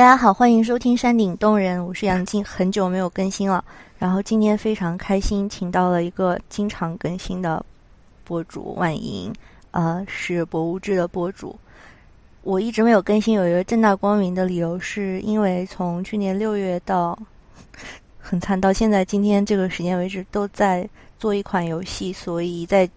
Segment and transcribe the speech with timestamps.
[0.00, 3.62] 大家好，欢迎收听山顶洞人，我是杨静，很久没有更新了。
[3.98, 7.62] 然后今天非常开心，请到了一个经常更新的
[8.24, 9.30] 博主万莹，
[9.72, 11.54] 呃，是博物志的博主。
[12.44, 17.18] 我一直没有更新，有一个正大光明的理由，是因为从去年六月到
[18.18, 20.88] 很惨到现在今天这个时间为止，都在
[21.18, 22.88] 做一款游戏，所以在。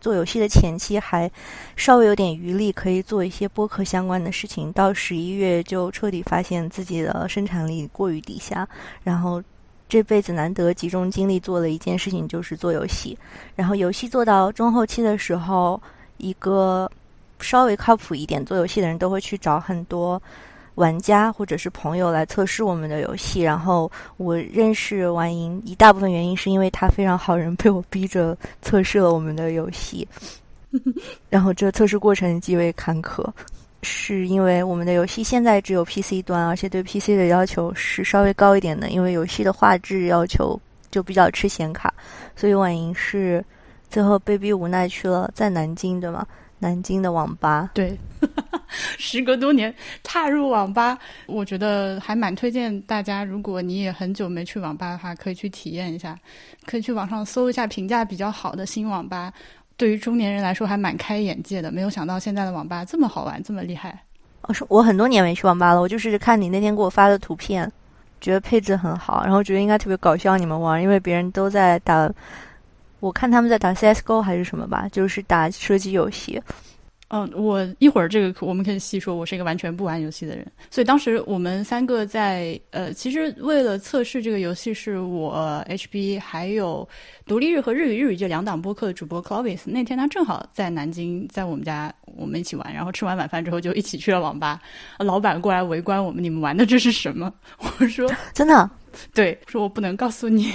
[0.00, 1.30] 做游戏的前期还
[1.76, 4.72] 稍微有点余力，可以做一些播客相关的事情。
[4.72, 8.68] 到十一月就彻底发现自己的生产力过于低下，
[9.02, 9.42] 然后
[9.88, 13.16] 这辈子难得集中精力做的一件事情就是做游戏。
[13.54, 15.80] 然后游戏做到中后期的时候，
[16.18, 16.90] 一个
[17.40, 20.20] 稍微靠谱一点做游戏的人都会去找很多。
[20.76, 30.06] 玩家或者是朋友来测试我们的游戏，然后我认识玩莹一大部分原因是因为他非常好人，被我逼着测试了我们的游戏，
[31.28, 33.26] 然后这测试过程极为坎坷，
[33.82, 41.92] 是因为我们的游戏现在只有 PC 端，而且对 PC 的要求是稍微高一点的，因为游戏的画质要求就比较吃显卡，
[42.36, 43.42] 所以婉莹是
[43.88, 46.26] 最后被逼无奈去了在南京，对吗？
[46.58, 47.98] 南京的网吧，对，
[48.98, 53.22] 时隔多年踏入网吧，我觉得还蛮推荐大家。
[53.22, 56.18] 如果你也很久没去网吧的话，可以去体验一下，
[56.64, 59.30] 可以去网上搜一下评价比较好的新网吧。
[59.76, 61.70] 对于中年人来说，还蛮开眼界的。
[61.70, 64.02] 没有想到现在的网吧这么好玩，这么厉害。
[64.42, 67.70] 我说我很多年没去网吧了，我就是看你那天给我发的图片，
[68.18, 70.38] 觉得配置很好，然后觉得应该特别搞笑。
[70.38, 72.10] 你们玩，因为别人都在打。
[73.00, 76.40] 我看他们在打 CSGO 还是什么吧，就是打射击游戏。
[77.08, 79.14] 嗯，我一会儿这个我们可以细说。
[79.14, 86.88] 我是一个完全不玩游戏的人，所以当时我们三个在呃，其实为了测试这个游戏，是我 HB 还有
[87.24, 89.60] 独立日和日语日语这两档播客的主播 Clovis。
[89.66, 92.74] 那天他正好在南京，在我们家，我们一起玩。
[92.74, 94.60] 然后吃完晚饭之后，就一起去了网吧。
[94.98, 97.32] 老板过来围观我们，你们玩的这是什么？
[97.78, 98.68] 我说真的，
[99.14, 100.52] 对，说我不能告诉你。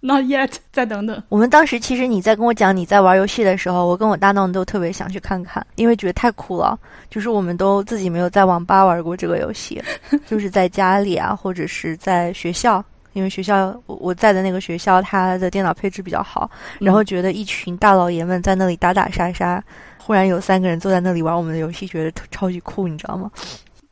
[0.00, 1.22] Not yet， 再等等。
[1.28, 6.78] 我们当时其实你在跟我讲你在玩游戏的时候，我跟我搭档都特别想去看看，因为觉得太酷了。
[7.08, 9.82] 就是我们都自己没有在网吧玩过这个游戏，
[10.26, 12.84] 就是在家里啊，或者是在学校，
[13.14, 19.62] 因为学校我我在的那个学校，它的电脑配置比较好，然后觉得一群大老爷们在那里打打杀杀，
[19.98, 23.30] 忽然有三个人坐在那里玩我们的游戏，觉得超级酷，你知道吗？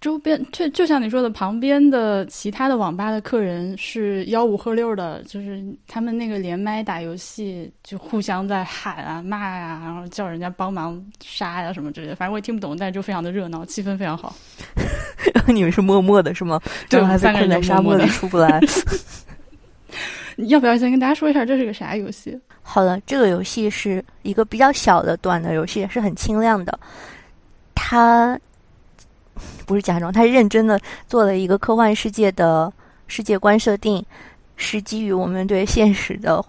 [0.05, 12.15] 周边就就像你说的，旁边的其他的网吧的客人是吆五喝六的，就是他们那个连麦打游戏，就互相在喊啊骂呀，然后叫人家帮忙杀呀什么之类的。
[12.15, 14.37] 反正我也听不懂，但是就非常的热闹，气氛非常好。
[15.33, 16.61] 然后你们是默默的是吗？
[16.91, 18.61] 对还在困在沙漠里出不来。
[20.49, 22.39] 要不要先跟大家说一下这是个啥游戏？
[22.61, 26.79] 好了，这个游戏是一个比较小的短的游戏，是很轻量的。
[27.75, 28.39] 它。
[29.67, 32.73] 不是假装，他认真的做了一个科幻世界的
[33.07, 34.05] 世界观设定，
[34.57, 36.45] 是基于我们对现实的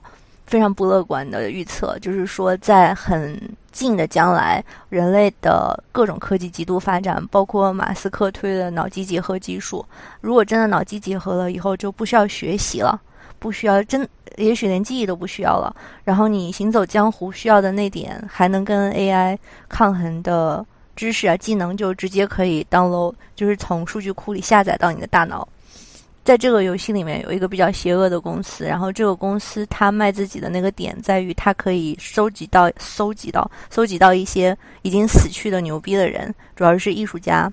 [0.46, 1.98] 非常不乐观的预测。
[2.00, 3.40] 就是说，在很
[3.72, 9.86] 近的将来，人类的各种科技极度发展，包括马斯克推的脑机结合技术。
[10.22, 13.00] 如果真的脑机结合了以后，就不需要学习了，
[13.40, 15.76] 不需要真，也许连记忆都不需要了。
[16.04, 19.38] 然后你行走江湖需要的那点还能跟 AI
[19.70, 20.66] 抗衡的。
[20.96, 25.48] 知识啊，技能就直接可以 download，就是从数据库里下载到你的大脑。
[26.24, 37.52] 在这个游戏里面有一个比较邪恶的公司，然后这个公司它卖自己的那个点在于，它可以收集到、搜集到、搜集到一些已经死去的牛逼的人，主要是艺术家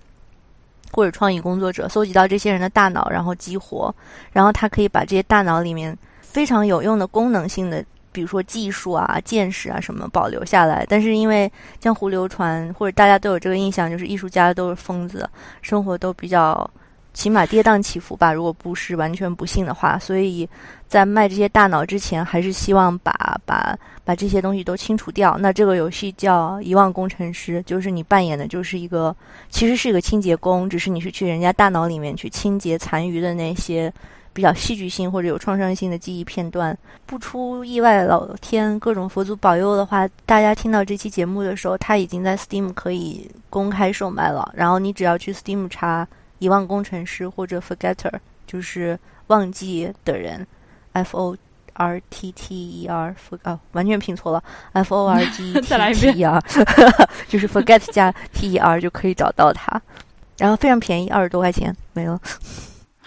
[0.90, 3.94] 或者创意工作者，搜集到这些人的大脑，然后激活，
[4.32, 7.84] 然后它可以把这些大脑里面非常有用的功能性的。
[8.12, 11.50] 比如说技术啊、见识啊什么保留下来，但是因为
[11.80, 15.28] 江湖流传或者大家都有这个印象，就是艺术家都是疯子，
[15.62, 16.70] 生活都比较
[17.14, 18.32] 起码跌宕起伏吧。
[18.32, 20.48] 如果不是完全不幸的话，所以
[20.86, 25.36] 在卖这些大脑之前，还是希望把把把这些东西都清除掉。
[25.38, 29.14] 那这个游戏叫《遗忘工程师》，就是你扮演的就是一个
[29.48, 33.92] 其实是一个清洁工，只是你是去人家大脑里面去清洁残余的那些。
[34.32, 36.76] 比较戏剧性或者有创伤性的记忆片段，
[37.06, 44.52] 不出意外，老天各种佛祖保佑的话，大家听到这期节目的时候，它已经在 Steam 可以公开售卖了。
[44.54, 46.06] 然后你只要去 Steam 查
[46.40, 48.12] “遗忘工程师”或者 “Forgetter”，
[48.46, 50.46] 就是忘记的人
[50.92, 51.36] ，F O
[51.74, 53.14] R T T E R，
[53.44, 54.42] 哦，完全拼错了
[54.72, 56.42] ，F O R G T T E R，
[57.28, 59.80] 就是 Forget 加 T E R 就可以找到它。
[60.38, 62.20] 然后非常便宜，二十多块钱没了。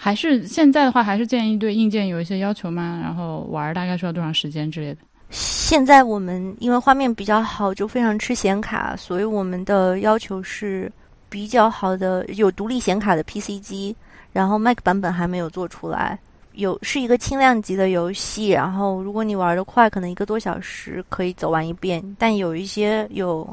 [0.06, 3.00] 还是现在的话，还是建议对硬件有一些要求吗？
[3.02, 5.00] 然后玩大概需要多长时间之类的？
[5.30, 10.88] 现在我们因为画面比较好，就非常吃显卡，所以我们的要求是
[11.28, 13.96] 比较好的有独立显卡的 PC 机，
[14.32, 16.16] 然后 Mac 版本还没有做出来。
[16.52, 22.00] 有是一个轻量级的游戏，然后如果你玩的快，可能一个多小时可以走完一遍。
[22.16, 23.52] 但有一些有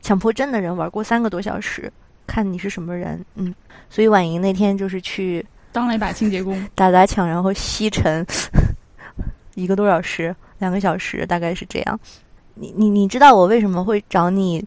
[0.00, 1.92] 强迫症的人玩过三个多小时，
[2.26, 3.22] 看你是什么人。
[3.34, 3.54] 嗯，
[3.90, 8.24] 所以婉莹那天就是去当了一把清洁工，打砸抢，然后吸尘
[9.54, 11.98] 一个多小时，两个小时，大概是这样。
[12.54, 14.62] 你你你知道我为什么会找你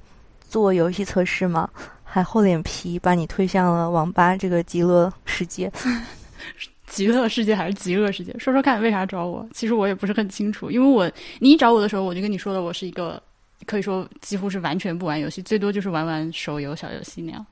[0.50, 1.70] 做游戏测试吗？
[2.04, 5.72] 还厚脸皮把你推向了网吧这个极乐世界。
[6.88, 8.34] 极乐世界还是极恶世界？
[8.40, 9.46] 说说看，为啥找我？
[9.54, 13.22] 其实我也不是很清楚，因为我你一找我的时候，我就跟你说了，我是一个
[13.66, 17.46] 可以说几乎是完全不玩游戏，最多就是玩玩手游小游戏那样。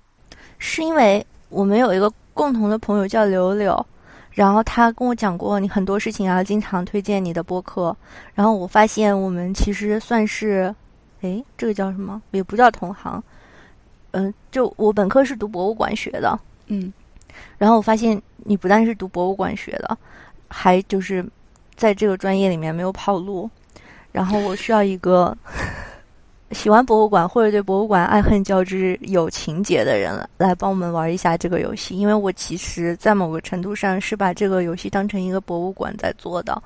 [0.59, 3.85] 是因为我们有一个共同的朋友叫柳柳，
[4.31, 7.95] 然后他跟我讲过你很多事情，然后经常推荐你的播客，
[8.33, 10.73] 然后我发现我们其实算是，
[11.21, 12.21] 诶，这个叫什么？
[12.31, 13.23] 也不叫同行，
[14.11, 16.91] 嗯，就我本科是读博物馆学的，嗯。
[17.57, 19.97] 然后我发现你不但是读博物馆学的，
[20.47, 21.25] 还就是
[21.75, 23.49] 在这个专业里面没有跑路。
[24.11, 25.35] 然后我需要一个
[26.51, 36.61] 喜欢博物馆或者对博物馆爱恨交织有情节的人来帮我们玩一下这个游戏，因为我其实，在某个程度上是把这个游戏当成一个博物馆在做的。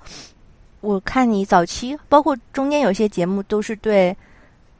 [0.81, 4.15] 我看你早期，包括中间有些节目，都是对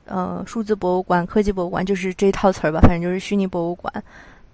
[0.06, 3.92] 呃数字博物馆、科技博物馆，就是这一套词儿吧，反正就是虚拟博物馆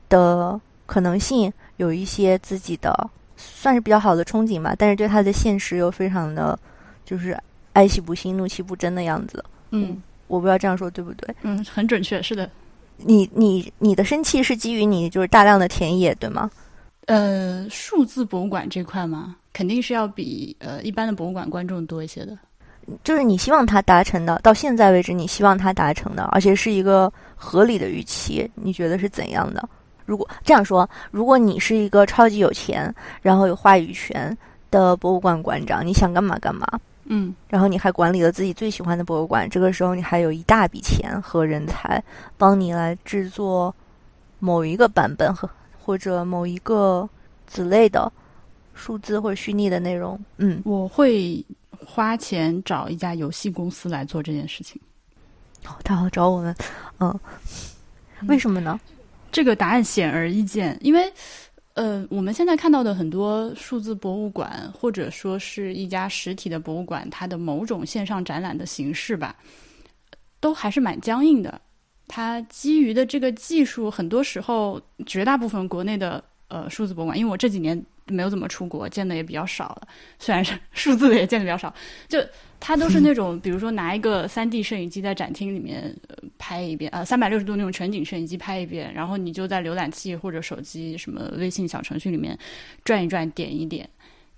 [0.10, 0.60] 的。
[0.86, 6.60] 可能性有一些自己的算是比较好的憧憬吧，但是对它的现实又非常的
[7.06, 7.36] 就是
[7.72, 9.44] 爱其不幸，怒其不争的样子。
[9.72, 11.36] 嗯，我不知道这样说对不对。
[11.44, 12.50] 嗯，很准确，是的。
[12.98, 16.50] 你你你的生气是基于你就是大量的田野，对吗？
[17.06, 22.38] 呃，数字博物馆这块嘛，肯定是要比呃一般的博物馆观众多一些的。
[23.04, 29.68] 就是你希望他达成的，到现在为止你希望他达成的，而且是一个合理的预期，你觉得是怎样的？
[30.06, 34.38] 如果这样说，如果你是一个超级有钱，然后有话语权
[34.70, 36.68] 的博物馆馆长，你想干嘛干嘛，
[37.06, 42.04] 嗯，然后你还管理了自己最喜欢的博物馆，这个时候你还有一大笔钱和人才
[42.38, 43.74] 帮你来制作
[44.40, 45.50] 某一个版本和
[45.82, 47.08] 或者某一个
[47.46, 48.12] 子类的
[48.74, 51.46] 数字或者虚拟的内容，嗯，我会
[51.86, 54.82] 花钱找一家游戏公司来做这件事情。
[55.66, 56.56] 哦，他要找我们，
[57.00, 57.20] 嗯，
[58.28, 58.80] 为什么呢？
[59.32, 61.12] 这个答案显而易见，因为，
[61.74, 69.36] 呃，我们现在看到的很多数字博物馆，或者说是一家实体的博物馆，它的某种线上展览的形式吧，
[70.40, 71.60] 都还是蛮僵硬的。
[72.08, 77.84] 它基于的这个技术，很多时候，绝大部分国内的呃数字博物馆，因为我这几年。
[78.08, 79.88] 没有怎么出国，见的也比较少了。
[80.20, 81.74] 虽然是 数字的也见的比较少，
[82.08, 82.20] 就
[82.60, 85.96] 他都是那种，比如说拿一个三 D 摄影机在展厅里面
[86.38, 92.38] 拍一遍，呃，三百六十度那种全景摄影机拍一遍，然后你就在浏览器或者手机什么微信小程序里面
[92.84, 93.90] 转一转，点一点。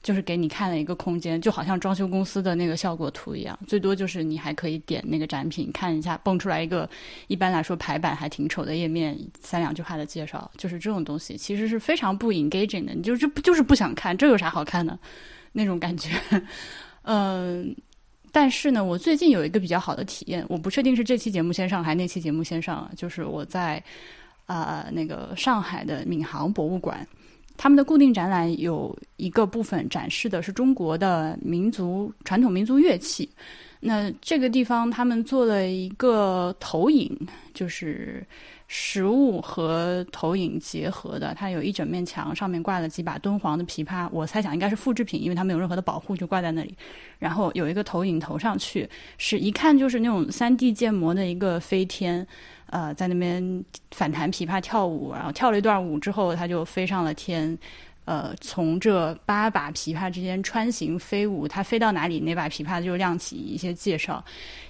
[0.06, 3.58] 就是给你看了一个空间，就好像装修公司的那个效果图一样。
[3.66, 6.88] 最多就是你还可以点那个展品看一下，蹦出来一个
[7.26, 10.52] 一般来说排版还挺丑的页面，三两句话的介绍。
[10.58, 14.96] 就是这种东西其实是非常不 engaging 的，你就就就是不想看，这有啥好看的？
[15.52, 16.12] 那种感觉。
[17.02, 17.76] 嗯，
[18.32, 23.84] 但是呢，我最近有一个比较好的体验，我不确定是这期节目先上还是那期节目先上，就是我在
[24.46, 27.08] 啊那个上海的闵行博物馆。
[27.58, 33.30] 他们的固定展览有一个部分展示的是中国的民族传统民族乐器。
[33.80, 37.16] 那这个地方他们做了一个投影，
[37.54, 38.26] 就是
[38.68, 41.36] 实物和投影结合的。
[41.36, 46.76] 它有一整面墙，上面挂了几把敦煌的琵琶，我猜想应该是复制品，因为它没有任何的保护，就挂在那里。
[47.20, 52.26] 然后有一个投影投上去，是一看就是那种三 D 建模的一个飞天。
[52.70, 57.58] 呃，在那边反弹琵琶跳舞，然后跳了一段舞之后，他就飞上了天。
[58.06, 64.24] 呃，从这八把琵琶之间穿行飞舞，它飞到哪里，哪把琵琶就亮起一些介绍。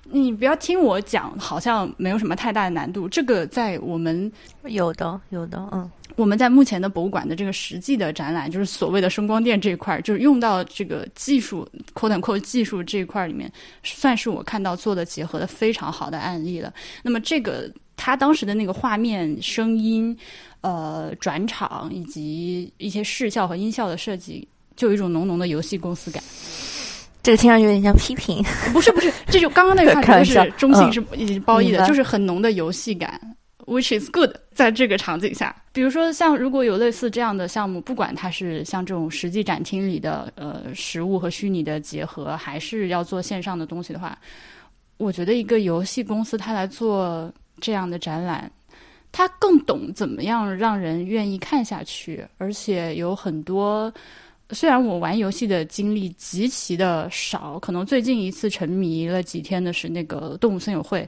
[0.06, 3.10] 你不要听我讲，好像没有什么太大的难度。
[3.10, 4.32] 这个在我们
[4.64, 13.52] 有的有的，嗯，我们在目前的博物馆的这个实际的展览，就是所谓的声光电这一块，就是用到这个技术，quote unquote 技术这一块里面，
[13.84, 16.74] 算是我看到做的结合的非常好的案例了。
[17.04, 17.70] 那么这个。
[17.96, 20.18] 他当时的那个画面、声音、
[20.62, 26.24] 呃转场以及一些视效和音效的设计，就有一种浓浓的游戏公司感。
[27.24, 28.44] 这个听上去有点像批评。
[28.72, 33.20] 不是不是，这就刚刚那个话题是 中性是已经褒义的，就是很浓的游戏感
[33.66, 34.30] ，which is good。
[34.54, 44.16] 在这个场景下，比如说像如果有类似这样的项目，不管它是像这种实际展厅里的呃实物和虚拟的结合，还是要做线上的东西的话，
[44.98, 47.34] 我觉得一个游戏公司它来做。
[47.60, 48.52] 这样的展览
[49.12, 53.94] 他更懂怎么样让人愿意看下去，而且有很多。
[54.52, 61.08] 虽然我玩游戏的经历极其的少，可能最近一次沉迷了几天的是那个动物森友会。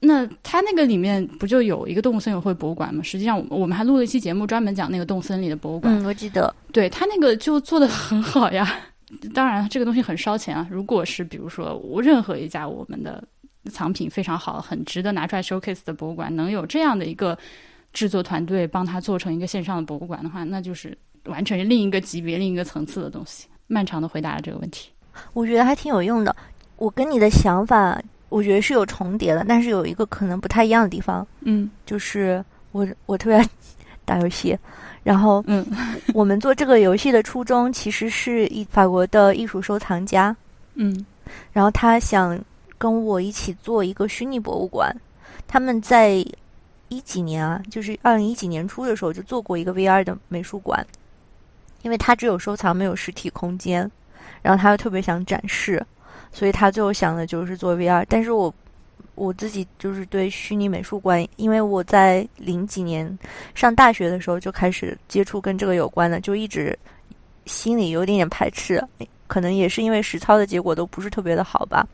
[0.00, 3.02] 那它那个里面不就有一个动物森友会博物馆吗？
[3.02, 5.96] 实际上，我们还录了一期节目，专门讲那个动物森里的博物馆。
[5.96, 6.54] 嗯，我记得。
[6.72, 8.80] 对它那个就做的很好呀。
[9.32, 10.66] 当然，这个东西很烧钱啊。
[10.68, 13.22] 如果是比如说，任何一家我们的
[13.66, 17.36] 藏品非常好、很值得拿出来 showcase 的博物馆，能有这样的一个
[17.92, 20.96] 制作团队帮他做成一个线上的博物馆的话，那就是。
[21.26, 23.48] 完全是另一个级别、另一个层次的东西。
[23.66, 24.90] 漫长的回答了这个问题，
[25.32, 26.36] 我觉得还挺有用的。
[26.76, 31.26] 我跟你的想法，我觉得是有重叠的，但是有一个可能不太一样的地方。
[31.40, 33.44] 嗯，就是我我特别
[34.04, 34.56] 打游戏，
[35.02, 35.66] 然后嗯，
[36.14, 40.36] 我们做这个游戏的初衷其实是一法国的艺术收藏家，
[40.74, 41.04] 嗯，
[41.52, 42.38] 然后他想
[42.78, 44.94] 跟我一起做一个虚拟博物馆。
[45.46, 46.24] 他们在
[46.88, 50.86] 一几年啊，就是二零一几年初的时候就做过一个 VR 的美术馆。
[51.82, 53.88] 因为他只有收藏没有实体空间，
[54.42, 55.84] 然后他又特别想展示，
[56.32, 58.04] 所以他最后想的就是做 VR。
[58.08, 58.52] 但是我
[59.14, 63.16] 我自己就是对虚拟美术馆，因为我在零几年
[63.54, 66.76] 上大学的时候就开始接触跟这个有关的，就一直
[67.44, 68.82] 心里有点点排斥，
[69.26, 71.86] 可能也是因为实操的结果都不是特别的好吧。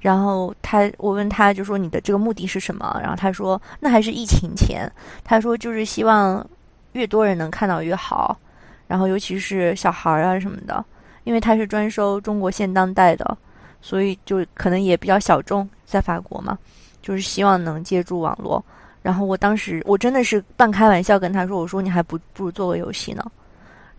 [0.00, 2.98] 然后他我问他就说你的这个目的是什么？
[3.00, 4.90] 然后他说那还是疫情前，
[5.24, 6.46] 他说就是希望
[6.92, 8.38] 越多人能看到越好。
[8.86, 10.84] 然后，尤其是小孩儿啊什么的，
[11.22, 13.38] 因为他是专收中国现当代的，
[13.80, 16.58] 所以就可能也比较小众，在法国嘛，
[17.00, 18.60] 就是希望能借助网络。
[19.00, 23.24] 然后我当时我真的是半开玩笑跟他说：“我说你还不不如做个游戏呢。”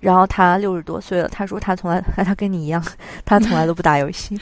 [0.01, 2.83] 然后他六十多岁了，他说他从来 他跟你一样，
[3.23, 4.37] 他从来都不打游戏。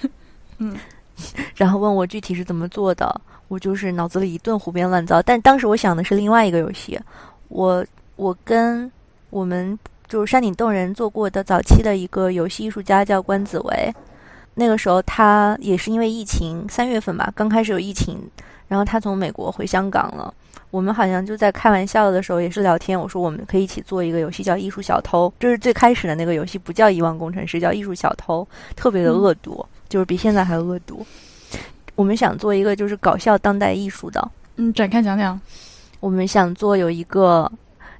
[0.58, 0.76] 嗯，
[1.56, 3.18] 然后问我具体是怎么做的，
[3.48, 5.22] 我就是脑子里一顿胡编乱造。
[5.22, 7.00] 但当时我想的是另外一个游戏，
[7.48, 7.82] 我
[8.16, 8.92] 我跟
[9.30, 9.78] 我们。
[10.06, 13.92] 就是山顶洞人做过的早期的一个游戏艺术家叫关子维，
[14.54, 18.20] 那个时候他也是因为疫情三月份吧，刚开始有疫情，
[18.68, 20.32] 然后他从美国回香港了。
[20.70, 28.42] 我们好像就在开玩笑的时候也是聊天，我说我们可以一起做一个游戏叫《艺术小偷》，这是最开始的那个游戏，不叫《遗忘工程师》，叫《艺术小偷》，
[28.76, 31.06] 特别的恶毒，就是比现在还恶毒。
[31.94, 35.40] 我们想做一个就是搞笑当代艺术的，嗯，展开讲讲。
[36.00, 37.50] 我们想做有一个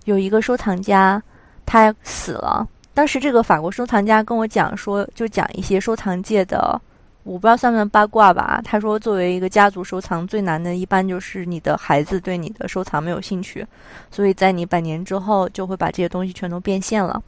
[0.04, 1.23] 有一个收藏家。
[1.66, 2.68] 他死了。
[2.92, 6.78] 当时这个法国收藏家跟我讲说，就讲一些收藏界的，
[7.25, 8.61] 我不知道算不算八卦吧。
[8.64, 13.66] 他说，作为一个家族收藏，最难的一般就是你的孩子对你的收藏没有兴趣，
[14.11, 17.21] 所以在你百年之后就会把这些东西全都变现了。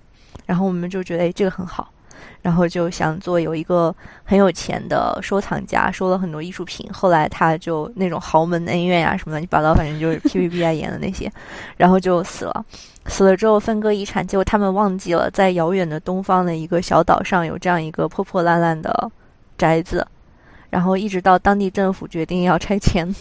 [0.45, 1.91] 然后我们就觉得，哎，这个很好。
[2.41, 6.89] 然后就想做有一个很有钱的收藏家，收了很多艺术品。
[6.93, 11.31] 后来他就那种豪门恩怨呀什么乱七八糟，反正就是 TVB 啊演的那些，
[11.77, 12.65] 然后就死了。
[13.07, 19.11] 死了之后分割遗产，结果他们忘记了在遥远的东方的一个小岛上有这样一个破破烂烂的
[19.57, 20.07] 宅子。
[20.69, 23.15] 然后一直到当地政府决定要拆迁，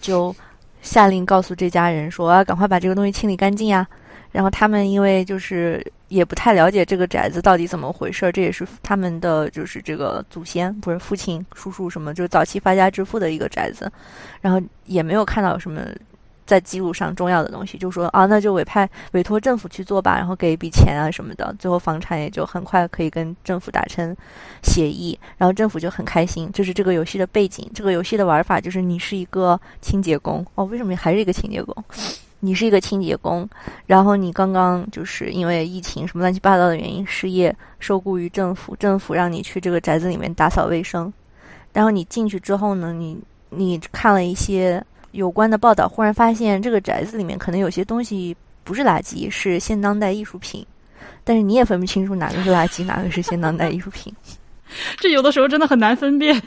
[0.00, 0.34] 就
[0.82, 3.86] 下令告诉这家人说：“要赶快把这个东西清理干净呀。”
[4.30, 13.90] 然后他们因为就是也不太了解这个宅子到底怎么回事，这也是他们的就是这个祖先不是父亲叔叔什么，就是早期发家致富的一个宅子，
[14.40, 15.80] 然后也没有看到什么
[16.46, 24.16] 在记录上重要的东西，就说啊那就委派委托政府去做吧，然后给一笔钱啊什么的，最后房产也就很快可以跟政府达成
[24.62, 26.50] 协议，然后政府就很开心。
[26.52, 31.84] 这是这个游戏的背景，这个游戏的玩法就是你是一个清洁工哦，为什么还是一个清洁工？
[32.40, 33.48] 你是一个清洁工，
[33.86, 41.10] 然后你刚刚就是因为疫情什么乱七八糟的原因失业，受雇于政府，政府让你去这个宅子里面打扫卫生。
[41.72, 44.84] 然后你进去之后呢，你你看了一些
[45.14, 50.66] 有关的报道，忽然发现这个宅子里面可能有些东西不是垃圾，是现当代艺术品，
[51.22, 54.12] 但是你也分不清楚哪个是垃圾，哪个是现当代艺术品。
[54.98, 56.40] 这有的时候真的很难分辨。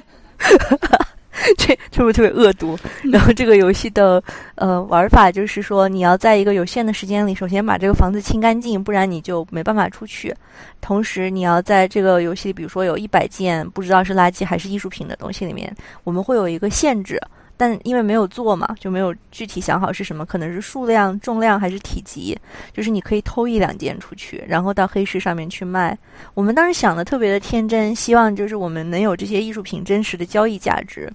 [1.55, 2.77] 这是不是特别恶毒？
[3.13, 4.21] 然后这个游戏的
[4.55, 10.33] 呃玩法就是说，你要在一个有限的时间里，首先把这个房子清干净，不然你就没办法出去。
[10.81, 17.21] 同时，你要在这个游戏里，比如说有一百件不知道是垃圾还是艺术品的东西里面，我们会有一个限制。
[17.57, 22.37] 但因为没有做嘛，就没有具体想好是什么，可能是数量、重量还是体积，
[22.71, 25.97] 就是你可以偷一两件出去，然后到黑市上面去卖。
[26.35, 31.11] 我们当时想的特别的天真，希望就是我们能有这些艺术品真实的交易价值，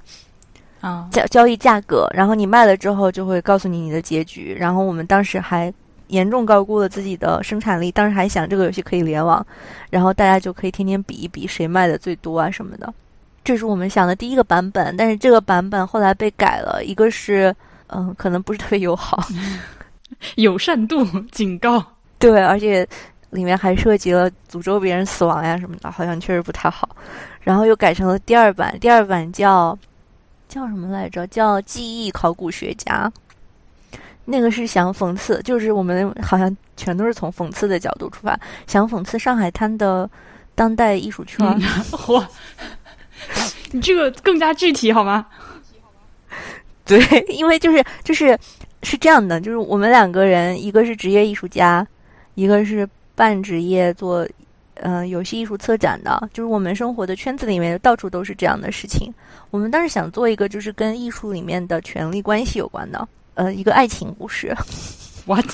[0.80, 4.54] 啊，交交易价格，然后你卖了之后就会告诉你你的结局。
[4.58, 5.72] 然后我们当时还
[6.08, 9.46] 严重高估了自己的生产力，当时还想这个游戏可以联网，
[9.90, 12.92] 然后大家就可以天天比一比谁卖的最多啊什么的。
[13.44, 16.82] 这是我们想的第一个版本，但是这个版本后来被改了。
[16.84, 17.54] 一个是，
[17.88, 19.22] 嗯，可能不是特别友好，
[20.36, 21.84] 友善度警告。
[22.18, 22.86] 对，而且
[23.30, 26.88] 里面还涉及了诅咒别人死亡呀什么的，好像确实不太好。
[27.40, 29.76] 然后又改成了第二版，第二版叫
[30.48, 31.26] 叫什么来着？
[31.26, 33.12] 叫记忆考古学家。
[34.24, 40.08] 那个是想讽刺，就是我们好像全都是从讽刺的角度出发，想讽刺上海滩的
[40.54, 41.44] 当代艺术圈。
[41.90, 42.24] 嚯，
[43.72, 45.26] 你这个更加具体好吗？
[46.84, 48.38] 对，因为就是就是
[48.82, 51.86] 是这样的，就是我们两个人，一个是职业艺术家，
[52.34, 54.28] 一个是半职业做
[54.74, 59.12] 嗯游戏艺术策展的，就是我们生活的圈子里面到处都是这样的事情。
[59.50, 63.06] 我们当时想做一个就是跟艺术里面的权力关系有关的。
[63.34, 64.54] 呃，一个爱情故事。
[65.24, 65.46] What？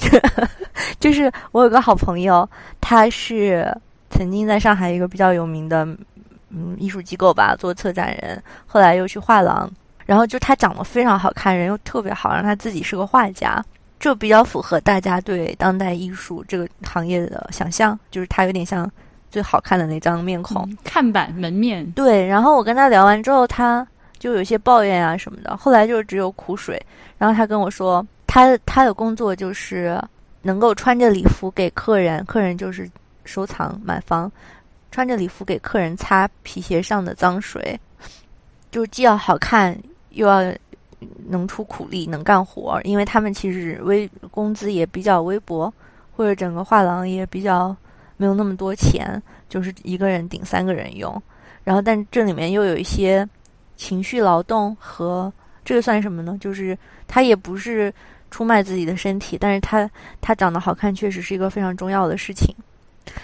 [0.98, 2.48] 就是我有个好朋友，
[2.80, 3.72] 他是
[4.10, 5.86] 曾经在上海一个比较有名的
[6.54, 9.70] 嗯艺术机构吧做策展人，后来又去画廊。
[10.06, 13.64] 然后就他长得非常好看，人又特别好，让他自己是个画家，
[13.98, 18.90] 就比较符合大家对当代艺术这个行业的想象，就是他有点像
[19.30, 21.90] 最好看的那张面孔，看板门面。
[21.92, 23.86] 对，然后我跟他聊完之后，他。
[24.16, 26.80] 就有些抱怨啊什么的，后来就只有苦水。
[27.18, 30.02] 然后他跟我说，他他的工作就是
[30.40, 32.88] 能够穿着礼服给客人，客人就是
[33.26, 34.30] 收藏买方，
[34.94, 37.76] 穿着礼服给客人擦皮鞋上的脏水，
[38.70, 39.76] 就既要好看
[40.10, 40.54] 又要
[41.26, 42.80] 能出苦力，能干活。
[42.84, 45.74] 因为他们其实微工资也比较微薄，
[46.16, 47.76] 或者整个画廊也比较
[48.16, 51.20] 没有那么多钱，就是一个人顶三个人用。
[51.64, 53.28] 然后，但这里面又有一些。
[53.76, 55.32] 情绪劳动和
[55.64, 56.38] 这个算什么呢？
[56.40, 57.92] 就是他也不是
[58.30, 62.54] 出卖自己的身体，但是他他长得好看确实是一个非常重要的事情。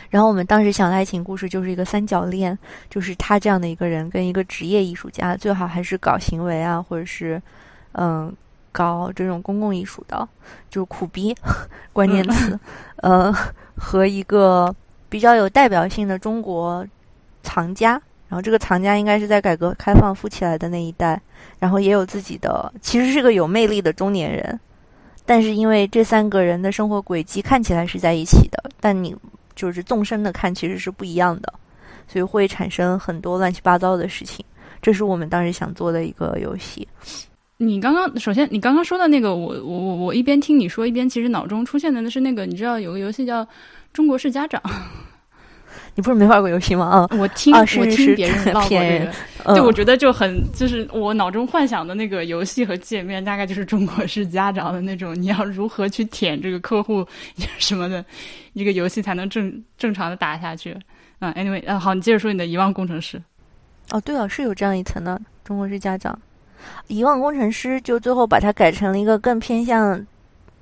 [0.08, 2.56] 然后我们当时想的爱情故事就是一个三角恋，
[2.88, 7.40] 就是他这样的一个人跟一个职业艺术家，最好还是搞行为啊，或者是
[7.92, 8.34] 嗯
[8.72, 10.28] 搞这种公共艺术的，
[10.68, 11.34] 就是苦逼
[11.92, 12.58] 关键词，
[12.96, 13.32] 呃，
[13.76, 14.74] 和一个
[15.08, 16.86] 比较有代表性的中国
[17.42, 18.00] 藏家。
[18.28, 21.20] 然后这个藏家应该是在改革开放富起来的那一代，
[21.58, 24.60] 然后也有自己的，其实是个有魅力的中年人，
[25.26, 29.16] 但是因为这三个人的生活轨迹看起来是在一起的，但你
[29.60, 31.52] 就是纵深的看其实是不一样的，
[32.08, 34.42] 所以会产生很多乱七八糟的事情。
[34.80, 36.88] 这是我们当时想做的一个游戏。
[37.58, 43.44] 你刚刚首先你刚刚说的那个，我我我我一边听你说，一边其实脑中出现的那是那个，你知道有个游戏叫
[43.92, 44.58] 《中国式家长》。
[45.96, 46.86] 你不是没玩过游戏吗？
[46.86, 49.08] 啊，我听我听别人唠过这
[49.44, 57.04] 个，就我觉得就很就是我脑中幻想的那个游戏和界面，大概就是中国式家长的那种，你要如何去舔这个客户
[57.58, 58.04] 什么的，
[58.52, 60.76] 一个游戏才能正正常的打下去。
[61.18, 63.20] 嗯，anyway，嗯，好，你接着说你的遗忘工程师。
[63.90, 66.16] 哦，对啊，是有这样一层的中国式家长，
[66.86, 70.06] 遗忘工程师就最后把它改成了一个更偏向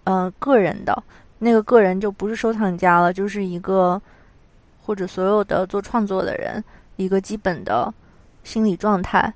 [0.04, 1.02] 嗯个人的，
[1.38, 4.00] 那个个人就不是收藏家了，就是一个。
[4.88, 6.64] 或者所有的做创作的人
[6.96, 7.92] 一个基本的
[8.42, 9.30] 心理状态。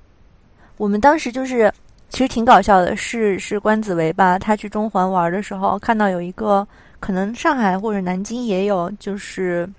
[0.77, 1.71] 我们当时就是
[2.09, 4.39] 其实挺搞笑的，是是关子维吧？
[4.39, 6.67] 他去中环玩的时候，看到有一个
[6.99, 9.69] 可能上海或者南京也有，就是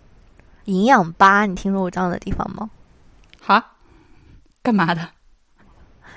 [0.67, 1.45] 营养吧。
[1.45, 2.71] 你听说过这样的地方吗？
[3.41, 3.73] 哈？
[4.63, 5.09] 干嘛的？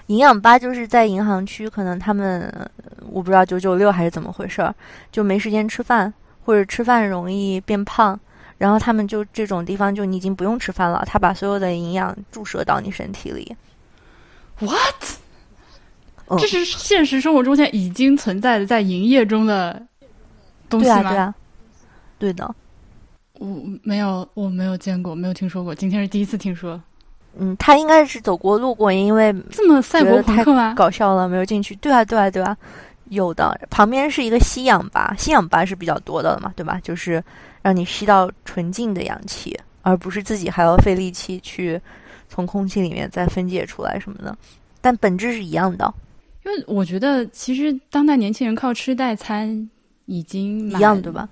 [0.05, 2.47] 营养吧就是在银行区，可能他们
[3.09, 4.73] 我不知道九九六还是怎么回事儿，
[5.11, 6.13] 就没时间吃饭，
[6.45, 8.19] 或者吃饭容易变胖。
[8.57, 13.55] 然后他们就这种地方，就你已经不用吃饭了，他把所有的营养注射到你身体里。
[14.59, 16.39] What？
[16.39, 19.81] 这是现实生活中现在已经存在的在营业中的
[20.67, 20.95] 东西吗？
[20.95, 21.35] 对啊，对啊，
[22.17, 22.55] 对的。
[23.33, 26.81] 我没有，我没有见过，没有听说过，今天是第一次听说。
[27.37, 30.73] 嗯，他应该是走过路过，因为这么赛博朋克吗？
[30.75, 31.75] 搞笑了，没有进去。
[31.75, 32.57] 对啊，对啊，对啊，
[33.09, 33.55] 有的。
[33.69, 36.79] 旁边是一个吸氧吧，吸氧吧是比较多的嘛，对吧？
[36.81, 37.23] 就是。
[37.67, 41.77] 让你吸到纯净的氧气，而不是自己还要费力气去
[42.29, 44.33] 从空气里面再分解出来什么的。
[44.79, 45.93] 但本质是一样的，
[46.45, 49.69] 因为我觉得其实当代年轻人靠吃代餐
[50.05, 51.27] 已经一样，对吧？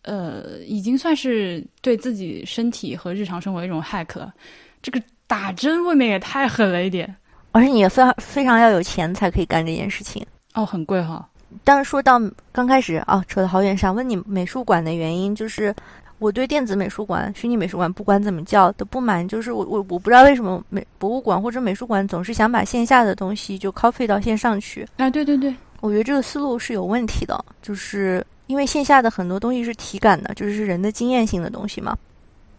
[0.00, 4.32] 呃，已经算是对自己身体和日常生活一种 hack 了。
[4.80, 7.14] 这个打针未免也太狠了一点，
[7.52, 10.24] 而且你也非常非常要有钱才可以干这件事情。
[10.54, 11.28] 哦，很贵哈。
[11.62, 12.20] 当说到
[12.52, 15.74] 刚开始啊，扯得好远，想问你美术馆的原因，就是
[16.18, 25.08] 我对电子美术馆、虚拟美术馆不管怎么叫的不满，就是我我我不知道为什么美博物馆或者美术馆总是想把线下的东西就 copy 到线上去啊？
[25.10, 31.96] 对对对，我觉得这个思路是有问题的，就是因为线下的很多东西是体感的，就是人的经验性的东西嘛，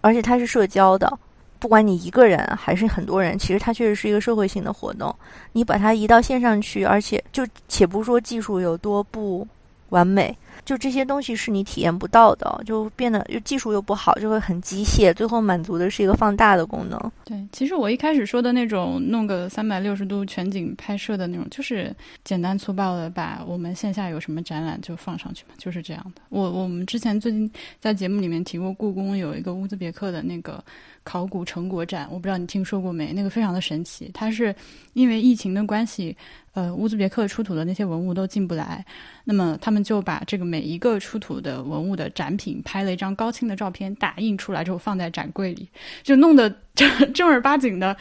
[0.02, 1.12] 而且它是社交的，
[1.60, 5.14] 不管你一个人还是很多人，其实它确实是一个社会性的活动。
[5.54, 9.48] 你把它移到线上去，而且就且不说技术有多不
[9.90, 10.36] 完美。
[10.64, 17.00] 就这些东西是你体验不到的，就变得又技术又不好，就会很机械，最后满足的是一个放大的功能。
[17.24, 26.22] 对，其实我一开始说的那种弄个三百六十度全景拍摄的那种，就是简单粗暴的把我们线下有什么展览就放上去嘛，就是这样的。
[26.30, 30.64] 我我们之前最近在节目里面提过，故宫有一个乌兹别克的那个
[31.06, 33.14] 考古成果展，我不知道你听说过没？
[33.14, 34.54] 那个非常的神奇，它是
[34.92, 36.18] 因为疫情的关系。
[36.54, 38.84] 呃，乌兹别克出土的那些文物都进不来，
[39.26, 45.70] 那么他们就把这个每一个出土的文物的展品拍了一张高清的照片，打印出来之后放在展柜里，
[46.02, 47.96] 就弄得正 正儿八经的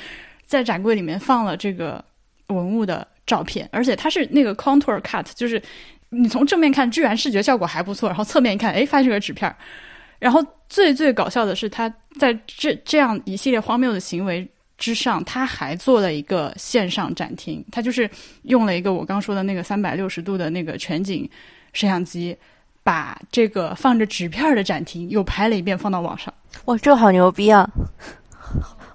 [0.46, 2.02] 在展柜里面放了这个
[2.46, 5.60] 文物的照片，而且它是那个 contour cut，就是
[6.10, 9.56] 你从正面看居然视觉效果还不错，然后侧面一看，哎，发现是个纸片儿，
[10.18, 14.48] 然后最最搞笑的是，他在这这样一系列荒谬的行为。
[14.76, 18.10] 之上，他还做了一个线上展厅，他就是
[18.42, 21.30] 用了一个我刚说的那个三百六十度的那个全景
[21.72, 22.36] 摄像机，
[22.82, 26.34] 把这个放着纸片的展厅又拍了一遍，放到网上。
[26.64, 27.70] 哇，这好牛逼啊！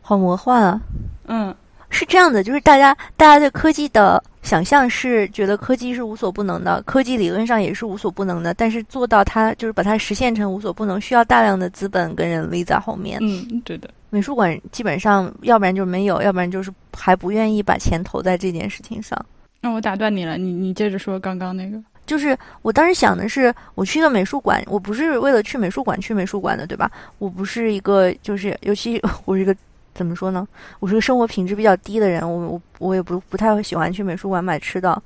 [0.02, 0.82] 好魔幻啊！
[1.28, 1.56] 嗯，
[1.90, 13.20] 是这样的，就是大家大家对科技的想象是觉得科技是无所不能的，科技理论上也是无所不能的，但是做到它就是把它实现成无所不能，需要大量的资本跟人力在后面。
[13.22, 13.88] 嗯，对的。
[14.10, 19.24] 美术馆基本上，要不然就没有，要不然就是还不愿意把钱投在这件事情上。
[19.62, 21.80] 那我打断你了，你你接着说刚刚那个。
[22.08, 26.90] 就是我当时想的是，我去一个美术馆，我不是为了去美术馆去美术馆的，对吧？
[27.20, 29.56] 我不是一个，就是尤其 我是一个
[30.00, 30.48] 怎么说呢？
[30.80, 35.04] 我是个生活品质比较低的人，我我我也不不太会喜欢去美术馆买吃的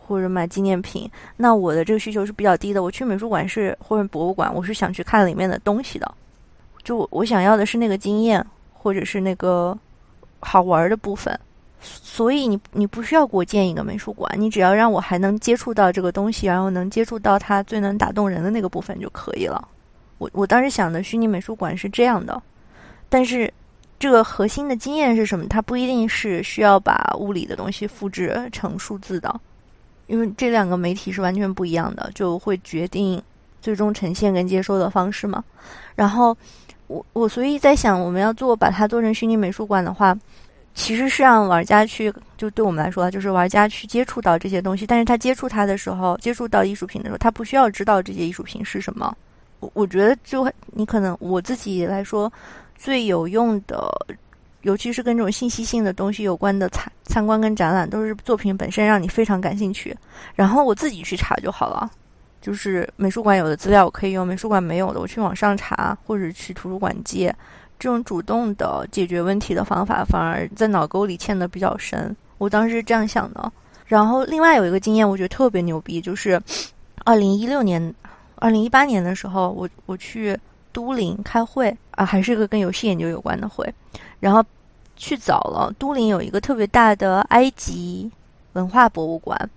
[0.00, 1.08] 或者买纪念品。
[1.36, 6.12] 那我的这个需求是比较低的，我去美术馆是或者博物馆，我是想去看里面的东西的。
[6.82, 9.78] 就我想要的是那个经验，或者是那个
[10.40, 11.38] 好玩的部分，
[11.80, 19.68] 所以你你不需要给我建一个美术馆，你只要让我还能接触到这个东西，然后能接触到它最能打动人的那个部分就可以了。
[20.18, 22.42] 我我当时想的虚拟美术馆是这样的，
[23.08, 23.52] 但是
[24.02, 25.46] 这个核心的经验是什么？
[25.48, 29.40] 它不一定是需要把物理的东西复制成数字的，
[30.08, 33.22] 因为这两个媒体是完全不一样的，就会决定
[33.60, 35.44] 最终呈现跟接收的方式嘛。
[35.94, 36.36] 然后。
[36.88, 40.14] 我我所以在想，我们要做把它做成虚拟美术馆的话，
[40.74, 44.86] 其实是让玩家去，就对我们来说，就是玩家去接触到这些东西。
[44.86, 49.16] 但是他接触它的时候，接触到艺术品的时候，他不需要知道这些艺术品是什么。
[49.60, 52.30] 我我觉得，就你可能我自己来说，
[52.82, 53.88] 最有用的，
[54.62, 59.96] 尤其是跟这种信息性的东西有关的参参观跟展览，都是作品本身让你非常感兴趣，
[60.34, 61.88] 然后我自己去查就好了。
[62.40, 67.32] 就是美术馆有的资料我可以用，美术馆没有的我去网上查，或者去图书馆借。
[67.78, 72.16] 这种主动的解决问题的方法，反而在脑沟里嵌的比较深。
[72.38, 73.52] 我当时是这样想的。
[73.86, 76.42] 然后另外有一个经验，我觉得特别牛逼，就是
[77.04, 77.94] 二零一六年、
[78.34, 80.36] 二零一八年的时候，我我去
[80.72, 83.72] 都灵开会啊，还是一个跟游戏研究有关的会。
[84.20, 84.44] 然后
[84.96, 88.10] 去早了，都灵有一个特别大的埃及
[88.54, 89.48] 文化博物馆。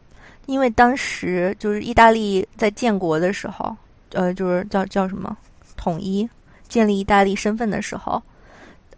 [0.45, 3.75] 因为当时就是意大利在建国的时候，
[4.11, 5.35] 呃，就是叫叫什么
[5.75, 6.29] 统一
[6.67, 8.21] 建立意大利身份的时候，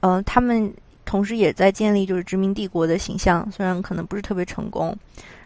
[0.01, 0.73] 嗯，他们
[1.06, 4.93] 同时也在建立就是殖民帝国的形象，虽然可能不是特别成功。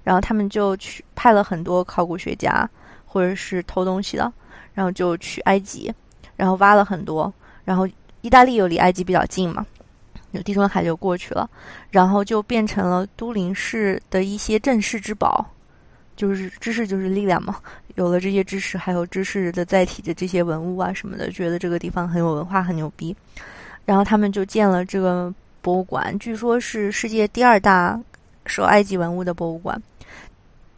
[0.03, 2.67] 然后他们就去派了很多考古学家
[3.05, 4.33] 或者是偷东西的，
[4.73, 5.93] 然后就去埃及，
[6.41, 7.31] 然后挖了很多。
[7.63, 7.87] 然后
[8.21, 9.63] 意大利又离埃及比较近嘛，
[10.31, 11.47] 有地中海就过去了，
[11.91, 15.45] 然后就变成了都灵市的一些镇世之宝。
[16.15, 17.57] 就是知识就是力量嘛，
[17.93, 23.15] 有了这些知识，还有知识的载体的这些文物啊什么的，觉得这个地方很有文化，很牛逼。
[23.85, 27.99] 然后他们就建了这个博物馆，据说是世界第二大
[28.47, 29.79] 收埃及文物的博物馆。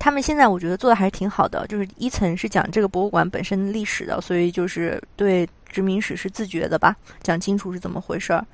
[0.04, 8.46] 他们现在我觉得做的还是挺好的，就是一层是讲这个博物馆本身历史的，所以就是对殖民史是自觉的吧，讲清楚是怎么回事儿。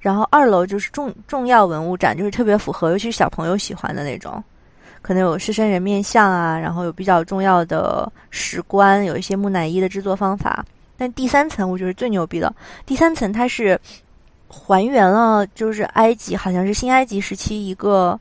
[0.00, 4.42] 然后二楼就是重重要文物展，就是特别符合，尤其是小朋友喜欢的那种。
[5.00, 10.66] 可能有狮身人面像啊，然后有比较重要的石棺，有一些木乃伊的制作方法。
[10.96, 12.52] 但第三层我觉得最牛逼的，
[12.84, 13.80] 第三层它是
[14.48, 18.18] 还原了，就是埃及好像是新埃及时期一个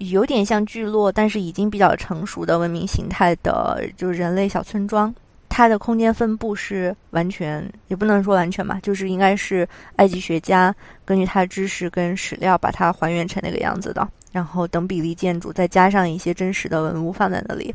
[0.00, 5.14] 有点像聚落，但是已经比较成熟的文明形态的，就是人类小村庄。
[5.48, 14.08] 它的空间分布是完全，也不能说完全吧，就是应该是埃及学家根据他的知识跟史料把它还原成那个样子的。
[14.32, 17.74] 然后等比例建筑，再加上一些真实的文物放在那里，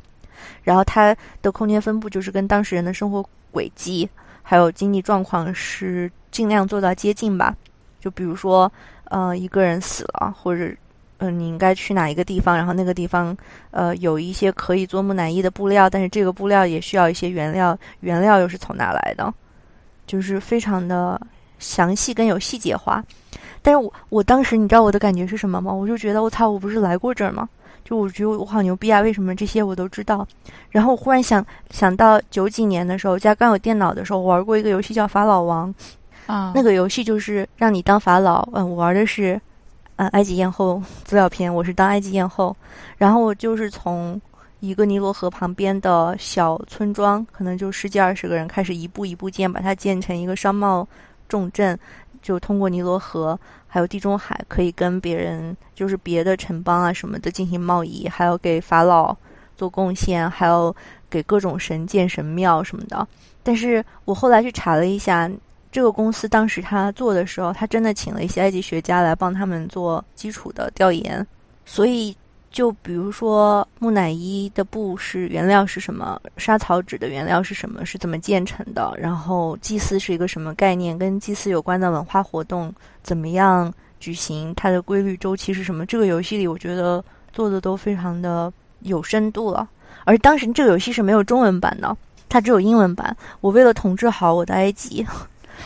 [0.64, 4.10] 然后它的空间分布就是跟当事人的生活轨迹
[4.42, 7.56] 还有经济状况是尽量做到接近吧。
[8.00, 8.72] 就比如说，
[9.06, 10.72] 呃，一个人死了，或者，
[11.18, 13.36] 嗯，你应该去哪一个地方，然后那个地方，
[13.72, 19.34] 呃，有一些可以做木乃伊的布料，但是这个布料也需要一些原料，原料又是从哪来的？
[20.06, 21.20] 就是非常的
[21.58, 23.04] 详细跟有细节化。
[23.62, 25.74] 但是我我当时你知道我的感觉是什么吗？
[25.74, 27.50] 我就觉得我操，我不是来过这儿吗？
[27.84, 29.02] 就我觉得我好牛逼啊！
[29.02, 30.28] 为什么这些我都知道？
[30.72, 35.74] 然后我忽然想想到九几年的时候，家刚有电脑的时候，玩过一个游戏叫《法老王》
[36.32, 38.48] 啊，那个游戏就是让你当法老。
[38.54, 39.40] 嗯，我玩的是
[39.98, 42.56] 嗯埃及艳后资料片，我是当埃及艳后。
[42.98, 44.20] 然后我就是从
[44.60, 50.88] 一个尼罗河旁边的小村庄，可能就十几二十个人，开始一步一步建，把它建成一个商贸
[51.28, 51.78] 重镇。
[52.22, 59.16] 就通过尼罗河还有地中海，可以跟别人就是别的城邦啊什么的进行贸易，还要给法老
[59.56, 60.76] 做贡献，还要
[61.08, 63.08] 给各种神建神庙什么的。
[63.44, 65.30] 但是我后来去查了一下，
[65.76, 71.28] 这个公司当时他做的时候，他真的请了一些埃及学家来帮他们做基础的调研，
[71.66, 72.16] 所以。
[72.50, 78.94] 就比如说木乃伊的布是原料是什么，沙草纸的原料是什么，是怎么建成的？
[78.98, 80.98] 然后祭祀是一个什么概念？
[80.98, 84.56] 跟祭祀有关的文化活动怎么样举行？
[84.56, 85.86] 它的规律周期是什么？
[85.86, 88.50] 这个游戏里我觉得做的都非常的
[88.84, 89.68] 有深度了。
[90.06, 91.98] 而当时这个游戏是没有中文版的，
[92.30, 93.14] 它只有英文版。
[93.42, 95.06] 我为了统治好我的埃及。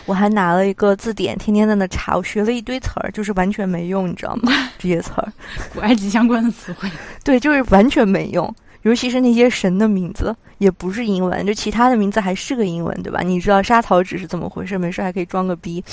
[0.06, 2.15] 我还拿了一个字典，天天在那查。
[2.17, 4.52] 我学了一堆词儿，就是完全没用，你知道吗？
[4.78, 5.34] 这些词儿，
[5.73, 6.89] 古埃及相关的词汇，
[7.23, 8.54] 对，就是完全没用。
[8.84, 13.19] 尤其是那些神的名字，也不是英文，就其他的名字还是个英文，对吧？
[13.21, 14.78] 你知道沙草纸是怎么回事？
[14.78, 15.84] 没事还可以装个逼。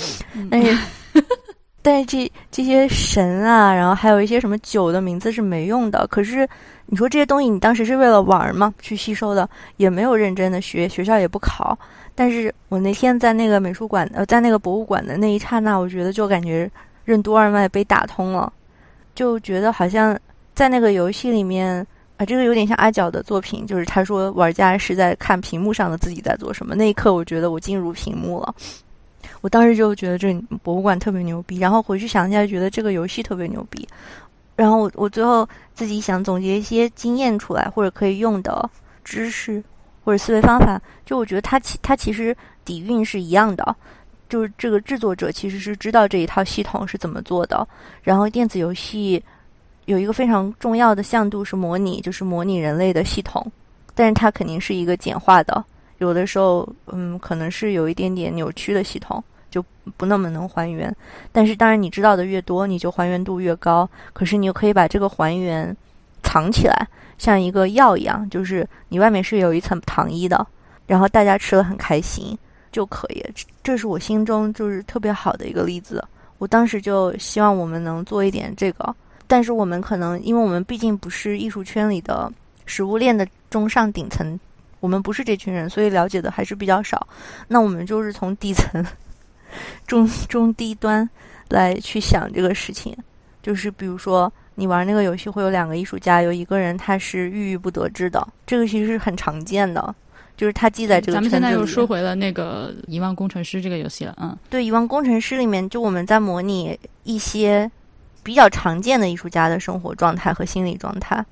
[0.49, 0.77] 但是，
[1.81, 6.07] 但是这这些神啊，然后还有一些什么酒的名字是没用的。
[6.07, 6.47] 可是
[6.85, 8.73] 你说这些东西，你当时是为了玩吗？
[8.79, 11.77] 去吸收的，也没有认真的学，学校也不考。
[12.19, 16.67] 但是我那天在那个美术馆，呃，在那个博物馆的那一刹那，我觉得就感觉
[17.05, 18.51] 任督二脉被打通了，
[19.13, 20.19] 就觉得好像
[20.55, 21.85] 在那个游戏里面，
[22.17, 26.73] 啊，这个有点像阿角的作品，就是他说玩家是在看屏幕上的自己在做什么。
[26.73, 28.55] 那一刻，我觉得我进入屏幕了。
[29.41, 33.87] 我当时就觉得这博物馆特别牛逼，然后回去想一下，觉得这个游戏特别牛逼。
[34.55, 38.67] 然后我我最后自己想总结一些经验出来，或者可以用的
[39.03, 39.63] 知识。
[40.07, 43.75] 或者思维方法，就我觉得它其它其实底蕴是一样的，
[44.29, 47.67] 就是这个制作者其实是知道这一套系统是怎么做的。
[48.03, 49.21] 然后电子游戏
[49.83, 53.45] 有一个非常重要的向度是模拟，就是模拟人类的系统，
[53.93, 55.61] 但是它肯定是一个简化的，
[55.97, 59.61] 有的时候嗯可能是有一点点扭曲的系统，就
[59.97, 60.89] 不那么能还原。
[61.33, 63.89] 但是当然你知道的越多，你就还原度越高。
[64.13, 65.75] 可是你又可以把这个还原
[66.21, 66.87] 藏起来。
[67.17, 70.45] 像一个药一样，就是你外面是有一层糖衣的，
[70.85, 72.37] 然后大家吃了很开心
[72.71, 73.25] 就可以。
[73.63, 76.03] 这是我心中就是特别好的一个例子。
[76.37, 82.31] 我当时就希望我们能做一点这个，但是我们可能因为我们毕竟不是艺术圈里的
[82.67, 84.39] 食物链的中上顶层，
[84.79, 87.07] 我们不是这群人，所以了解的还是比较少。
[87.47, 88.85] 那我们就是从底层、
[89.87, 91.09] 中中低端
[91.49, 92.95] 来去想这个事情，
[93.41, 94.31] 就是比如说。
[94.59, 99.93] 你玩那个游戏会有两个艺术家，有一个人他是郁郁不得志的，这个其实是很常见的，
[100.35, 107.69] 就是他记在这个咱们现在又说回了那个《遗忘工程师》这个游戏了，嗯，对，《遗忘工程师》里面就我们在模拟一些
[108.23, 111.23] 比较常见的艺术家的生活状态和心理状态。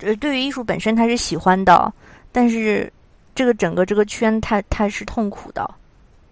[0.00, 1.92] 呃，对于艺术本身他是喜欢的，
[2.32, 2.90] 但是
[3.34, 5.70] 这个整个这个圈他他是痛苦的，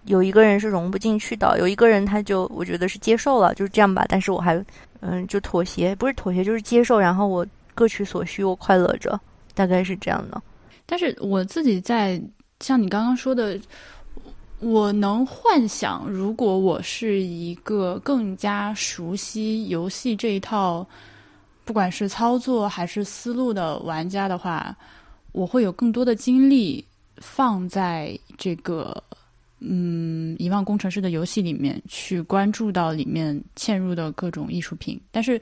[0.07, 4.65] 有一个人是融不进去的，有一个人他就我觉得是接受了，就是这样吧，但是我还。
[5.07, 6.99] 嗯，就妥协，不是妥协，就是接受。
[6.99, 9.21] 然后我各取所需，我快乐着，
[9.53, 10.43] 大概是这样的。
[10.87, 12.19] 但是我自己在
[12.61, 13.61] 像你刚刚说的，
[14.61, 20.87] 我能幻想，如果我是一个更加熟悉游戏这一套，
[21.67, 24.75] 不管是操作还是思路的玩家的话，
[25.33, 26.83] 我会有更多的精力
[27.19, 29.03] 放在这个。
[29.67, 35.41] 嗯，遗忘工程师的游戏里面去关注到里面嵌入的各种艺术品，但是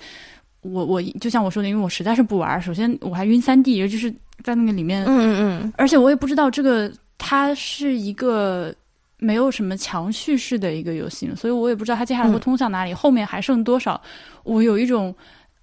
[0.60, 2.62] 我我就像我说的，因为我实在是不玩。
[2.62, 8.72] 首先我还晕三 D，尤其是在那个里面，嗯嗯嗯，而且我也不知道这个它是一个
[9.18, 14.00] 没有什么强叙事的一个游戏，所以我也不知道它接下来会通向哪里，后面还剩多少。
[14.44, 15.12] 我有一种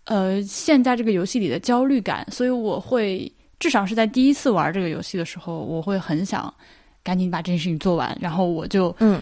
[0.03, 6.53] 呃陷在这个游戏里的焦虑感，所以我会至少是在第一次玩这个游戏的时候，我会很想。
[7.03, 9.21] 赶紧把这件事情做完，然后我就嗯，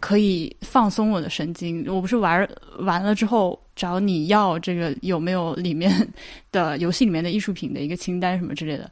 [0.00, 1.84] 可以放松我的神经。
[1.88, 2.48] 我不是玩
[2.80, 5.90] 完了之后找你要这个有没有里面
[6.52, 8.90] 的游戏里面的艺术品的一个清单什么之类的。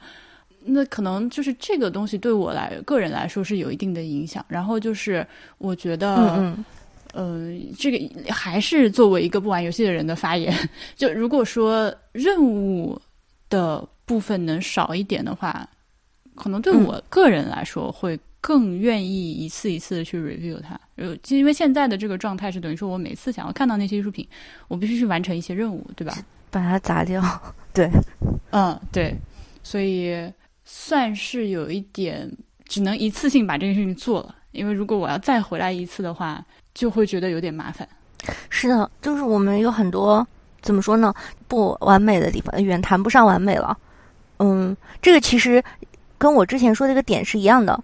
[0.66, 4.44] 那可能就是这个东西对我来个人来说是有一定的影响。
[4.48, 5.26] 然后就是
[5.58, 6.64] 我觉得，嗯
[7.12, 10.52] 呃，这个还是作为一个不玩游戏的人的发言。
[10.96, 12.98] 就如果说任务
[13.50, 15.68] 的部分能少一点的话，
[16.34, 20.78] 可能对我个人来说会更愿意一次一次的去 review 它。
[20.96, 24.26] 呃，因为现在的这个状态是等于说我每次想要看到那些艺术品，
[24.68, 26.16] 我必须去完成一些任务，对吧？
[26.50, 27.22] 把它砸掉。
[27.72, 27.90] 对，
[28.50, 29.16] 嗯，对，
[29.62, 30.14] 所以
[30.64, 32.30] 算是有一点
[32.64, 34.36] 只能一次性把这件事情做了。
[34.52, 36.44] 因为如果我要再回来一次的话，
[36.74, 37.88] 就会觉得有点麻烦。
[38.48, 40.24] 是的，就是我们有很多
[40.62, 41.12] 怎么说呢，
[41.48, 43.76] 不完美的地方，远谈不上完美了。
[44.38, 45.60] 嗯，这个其实
[46.24, 47.78] 跟我之前说的一个点是一样的。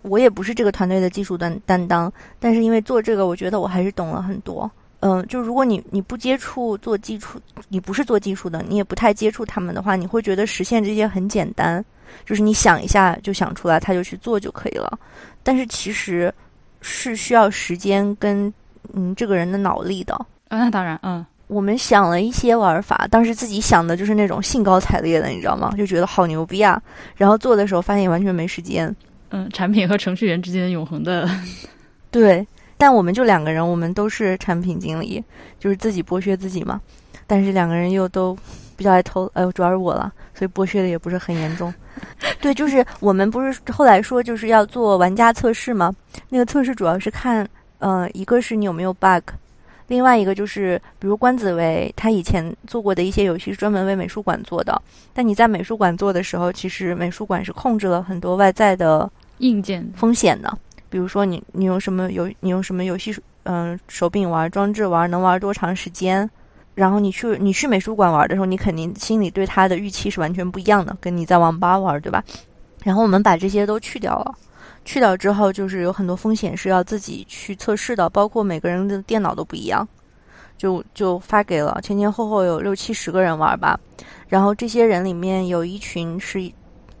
[0.00, 4.70] 我也不是这个团队的技术担担当，但是因为做这个，我觉得我还是懂了很多。
[5.00, 11.84] 嗯，就如果你你不接触做技术，你不是做技术的，你也不太接触他们的话，你会觉得实现这些很简单，
[12.24, 14.98] 就是你想一下就想出来，他就去做就可以了。
[15.42, 16.32] 但是其实
[16.80, 18.50] 是需要时间跟
[18.94, 20.18] 嗯这个人的脑力的。
[20.48, 25.74] 那当然，嗯，我们想了一些玩法，当时自己想的就是那种兴高采烈的，你知道吗？
[25.76, 26.80] 就觉得好牛逼啊！
[27.16, 28.94] 然后做的时候发现完全没时间。
[29.30, 31.28] 嗯，产品和程序员之间永恒的
[32.10, 32.46] 对。
[32.78, 35.22] 但我们就两个人，我们都是产品经理，
[35.58, 36.80] 就是自己剥削自己嘛。
[37.26, 38.34] 但是两个人又都
[38.74, 41.72] 比较爱偷，哎呦，主要是我了，所以剥削的也不是很严重。
[42.40, 45.94] 对，就是我们不是后来说就是要做玩家测试吗？
[46.30, 47.46] 那个测试主要是看，
[47.80, 49.22] 呃，一个是你有没有 bug，
[49.90, 54.80] 另外一个就是比如关子维他以前做过的一些游戏是专门为美术馆做的，
[55.12, 60.56] 但你在美术馆做的时候，其实美术馆是控制了很多外在的硬件风险的。
[60.88, 66.30] 比如说你你用什么游你用什么游戏嗯手柄玩装置玩能玩多长时间，
[66.76, 72.22] 然后你去你去美术馆玩的时候，你肯定心里对它的预期是完全不一样的，跟你在网吧玩对吧？
[72.84, 74.32] 然后我们把这些都去掉了，
[74.84, 79.86] 去掉之后就是有很多风险是要自己去测试的，包括每个人的电脑都不一样，
[80.56, 83.78] 就就发给了前前后后有六七十个人玩吧，
[84.28, 86.50] 然后这些人里面有一群是。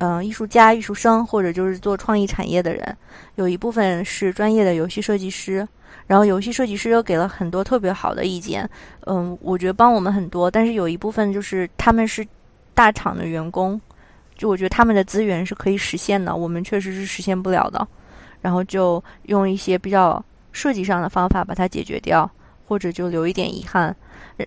[0.02, 2.96] 嗯，艺术家、艺术生，或者就是做创意产业的人，
[3.34, 5.68] 有一部分是专业的游戏设计师，
[6.06, 8.66] 然后游戏设计师又给了很多特别好的意见。
[9.04, 12.26] 嗯，我觉得帮我们很多，但是有一部分就是他们是
[12.72, 13.78] 大厂的员工，
[14.40, 17.86] 就我觉得他们的资源是可以实现的，我们确实是实现不了的。
[18.40, 22.28] 然后就用一些比较设计上的方法把它解决掉，
[22.66, 23.94] 或者就留一点遗憾。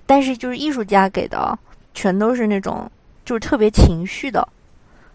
[0.08, 1.56] 但是就是艺术家给的，
[1.93, 2.89] 全都是那种
[3.23, 4.47] 就是特别情绪的。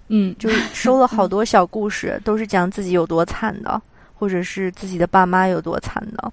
[0.07, 3.83] 嗯，就是收了好多小故事，都是讲自己有多惨的，
[4.15, 6.33] 或者是自己的爸妈有多惨的。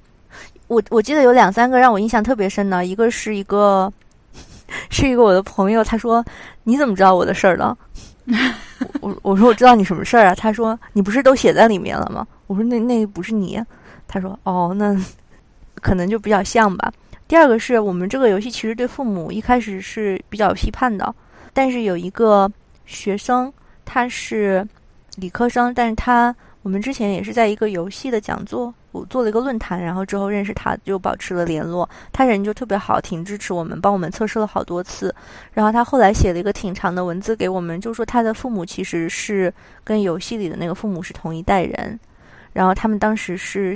[0.68, 3.92] 我我记得有两三个让我印象特别深的，一个是一个
[4.92, 6.24] 是一个我的朋友，他说
[6.62, 7.76] 你怎么知道我的事儿的？
[9.02, 10.36] 我我说我知道你什么事儿啊？
[10.36, 12.26] 他说你不是都写在里面了吗？
[12.48, 13.62] 我说那那不是你。
[14.08, 14.96] 他说哦，那
[15.82, 16.92] 可能就比较像吧。
[17.28, 21.14] 第二个是我们这个游戏其实对父母一开始是比较批判的，
[21.54, 22.52] 但是有一个
[22.86, 23.52] 学生。
[23.88, 24.68] 他是
[25.18, 31.88] 理科生，但是他我们之前也是在一个游戏的讲座，我做了一个论坛，然后之后认识他，就保持了联络。
[32.14, 35.14] 他人就特别好，挺支持我们，帮我们测试了好多次。
[35.54, 39.54] 然后他后来写了一个挺长的文字给我们，就说他的父母其实是
[39.84, 42.00] 跟游戏里的那个父母是同一代人，
[42.54, 43.76] 然后他们当时是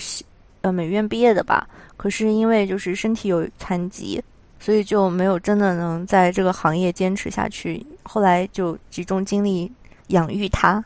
[0.62, 4.24] 呃美院毕业的吧，可是因为就是身体有残疾。
[4.62, 9.72] 所以就没有真的能在这个行业坚持下去，后来就集中精力。
[10.10, 10.84] 养育他，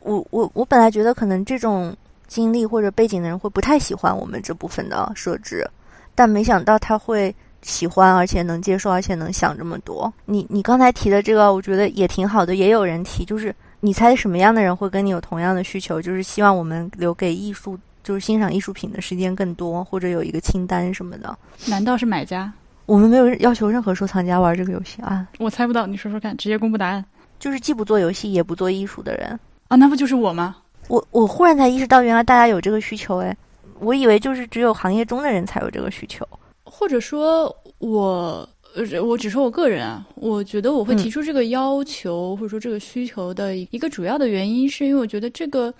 [0.00, 1.96] 我我我本来觉得可能这种
[2.28, 5.68] 经历或者背景的人会不太喜欢我们这部分的设置，
[6.14, 10.12] 但没想到他会喜欢，而且能接受，而且能想这么多。
[10.26, 12.54] 你你刚才提的这个，我觉得也挺好的。
[12.54, 16.00] 也有人提，就是你猜什么样的人会跟你有同样的需求？
[16.00, 21.36] 就是希望我们留给艺术，就是欣赏艺术品的时间更多，或者有一个清单什么的。
[21.66, 22.52] 难道是买家？
[22.86, 25.26] 我们没有要求任何收藏家玩这个游戏啊！
[25.38, 27.04] 我猜不到，你说说看，直接公布答案。
[27.38, 29.38] 就是既不做游戏也不做艺术的人
[29.68, 30.56] 啊，那不就是我吗？
[30.88, 33.36] 我我忽然才意识到，原来大家有这个需求哎，
[33.78, 36.26] 我以为就是只有行业中的人才有这个需求，
[36.64, 45.72] 或者说，我呃，我只说我个人啊，我觉得我会提出这个要求或者说这个需求的一个主要的原因，是因为我觉得这个，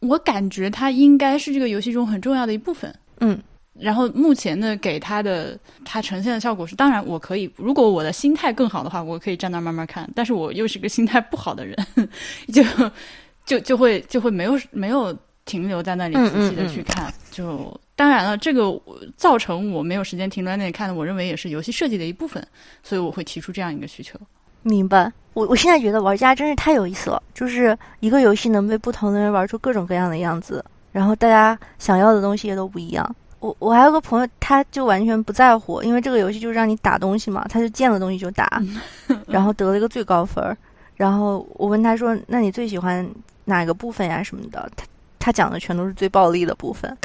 [0.00, 3.38] 我感觉它应该是这个游戏中很重要的一部分，嗯。
[3.76, 10.08] 然后目前呢，给他的他呈现的效果是，当然我可以，如果我的心态更好的话，我可以站那慢慢看。
[10.14, 11.76] 但是我又是个心态不好的人，
[12.54, 12.62] 就
[13.44, 17.12] 就就会就会没有没有停留在那里仔细的去看。
[17.30, 18.80] 就当然了，这个
[19.16, 22.44] 造成我没有时间停留在那里看的，我认为也是游戏设计的一部分，
[22.82, 24.18] 所以我会提出这样一个需求。
[24.62, 25.12] 明白。
[25.34, 33.16] 我我现在觉得玩家真是太有意思了，就是一个游戏能被不同的人玩出各种各样的样子，然后大家想要的东西也都不一样。
[33.40, 38.62] 我我还有个朋友，他就完全不在乎，因为这个游戏就是让你打东西嘛，他就见了东西就打，
[39.26, 40.56] 然后得了一个最高分儿。
[40.94, 43.04] 然后我问他说：“那你最喜欢
[43.44, 44.22] 哪个部分呀？
[44.22, 44.84] 什么的？”他
[45.18, 46.96] 他讲的全都是最暴力的部分。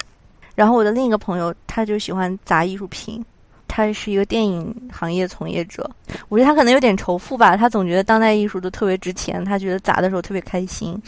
[0.55, 3.23] 然后我的另一个朋友，他就喜欢砸艺术品，
[3.67, 5.89] 他是一个电影行业从业者。
[6.27, 11.01] 我觉得他可能有点仇富吧，他总觉得当代艺术都特别值钱，他觉得砸的时候特别开心。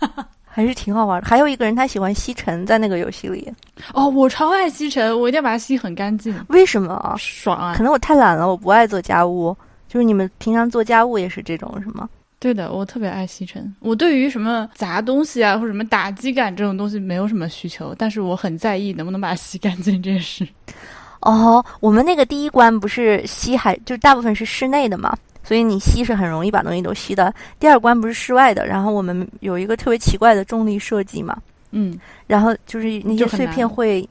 [0.56, 1.26] 还是挺好玩的。
[1.26, 3.52] 还有一个人，他喜欢吸尘，在那个游戏里。
[3.92, 6.32] 哦，我超爱吸尘，我一定要把它吸很干净。
[6.48, 7.14] 为什么？
[7.18, 7.74] 爽啊！
[7.76, 9.56] 可能我太懒了，我不爱做家务。
[9.88, 12.08] 就是你们平常做家务也是这种，是吗？
[12.44, 13.74] 对的，我特别爱吸尘。
[13.80, 20.46] 我对于什么砸东西啊，或者什么打击感这种东西没有什么需求，但是我很在意能不能把它吸干净这件事。
[21.22, 25.16] 哦，我们那个第一关不是吸还就大部分是室内的嘛？
[25.42, 27.34] 所以你吸是很容易把东西都吸的。
[27.58, 31.38] 第二关不是室外的，然后我们有一个特别奇怪的重力设计嘛，
[31.70, 34.06] 嗯，然后就是那些碎片会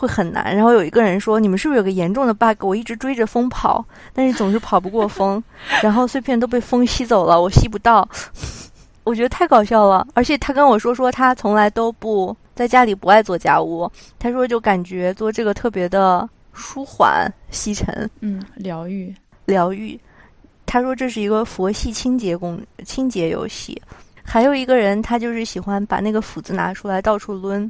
[0.00, 0.56] 会很难。
[0.56, 2.64] 然后有一个人说：“你们是不是有个严重的 bug？
[2.64, 3.84] 我一直追着风跑，
[4.14, 5.42] 但是总是跑不过风，
[5.82, 8.08] 然后碎片都被风吸走了，我吸不到。
[9.04, 10.06] ”我觉得太搞笑了。
[10.14, 19.98] 而且他跟我说说他从来都不在家里不爱做家务，他说就感觉做这个特别的舒缓、吸尘，嗯，疗愈，疗愈。
[20.66, 23.80] 他说这是一个佛系清洁工清洁游戏，
[24.22, 27.68] 还有一个人他就是喜欢把那个斧子拿出来到处抡，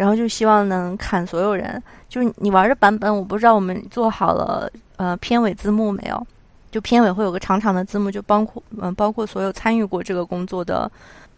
[0.00, 1.82] 然后就希望能砍所有人。
[2.08, 6.26] 就是你玩的版本，我不知道我们做好了呃片尾字幕没有？
[6.70, 10.90] 就片尾会有个长长的字幕，就包括嗯包括所有参与过这个工作的。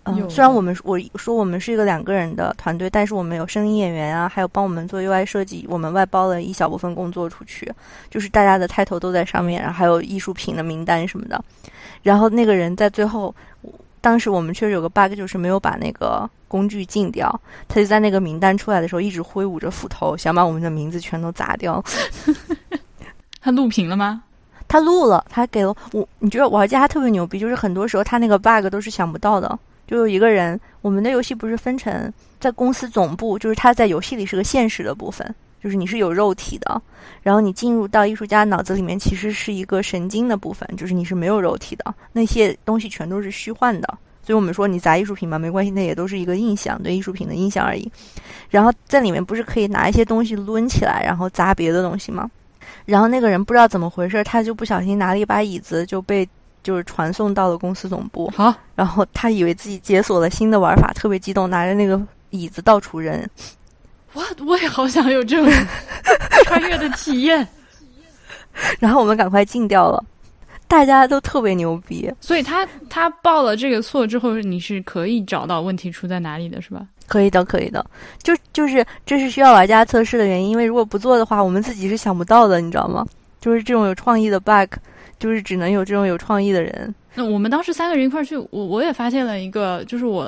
[0.04, 7.72] 嗯，虽然我们我说我们是一个两个人的团队，但是我们有声音演员啊，还有帮我们做 UI 设计，我们外包了一小部分工作出去，
[8.10, 11.42] 就是大家的 title 都在上面，然后还有艺术品的名单什么的。
[12.02, 13.34] 然后那个人在最后，
[14.02, 21.82] 当时我们确实有个 bug，就是没有把那个工具禁掉，他就在那个名单出来的时候一直挥舞着斧头，想把我们的名字全都砸掉。
[23.40, 24.24] 他录屏了吗？
[24.68, 26.06] 他录了，他给了我。
[26.18, 29.58] 你觉得玩家特别牛逼，就是很多时候他那个 bug 都是想不到的。
[29.86, 36.82] 就有一个人，我们的游戏不是分成在公司总部，就是他在游戏里是个现实的部分，就是你是有肉体的，
[37.22, 43.98] 然后你进入到艺术家脑子里面，其实是一个神经的部分，就是你是没有肉体的，那些东西全都是虚幻的。
[44.24, 47.90] 所以我们说你砸艺术品嘛，没关系，那也都是一个印象，对艺术品的印象而已。
[48.50, 52.30] 然后在里面不是可以拿一些东西抡起来，然后砸别的东西吗？
[52.84, 56.28] 然后那个人不知道怎么回事，他就不小心拿了一把椅子，就被。
[56.64, 62.00] 就是传送到了公司总部，好，然后他以为自己解锁了新的玩法，特别激动，拿着那个
[62.30, 63.20] 椅子到处扔。
[64.14, 65.50] 哇，我也好想有这种
[66.44, 67.46] 穿越的体验。
[68.78, 70.04] 然后我们赶快禁掉了，
[70.68, 72.12] 大家都特别牛逼。
[72.20, 76.86] 所以他他报了这个错之后，你是可以找到问题出在哪里的，是吧？
[77.08, 77.84] 可以的，可以的。
[78.22, 83.06] 就就是这是需要玩家测试的原因，因为如果不做的话，我们自己是想不到的，你知道吗？
[83.40, 84.74] 就是这种有创意的 bug。
[85.18, 86.92] 就是只能有这种有创意的人。
[87.14, 90.26] 那我们当时三个人一块去，我我也发现了一个，就是我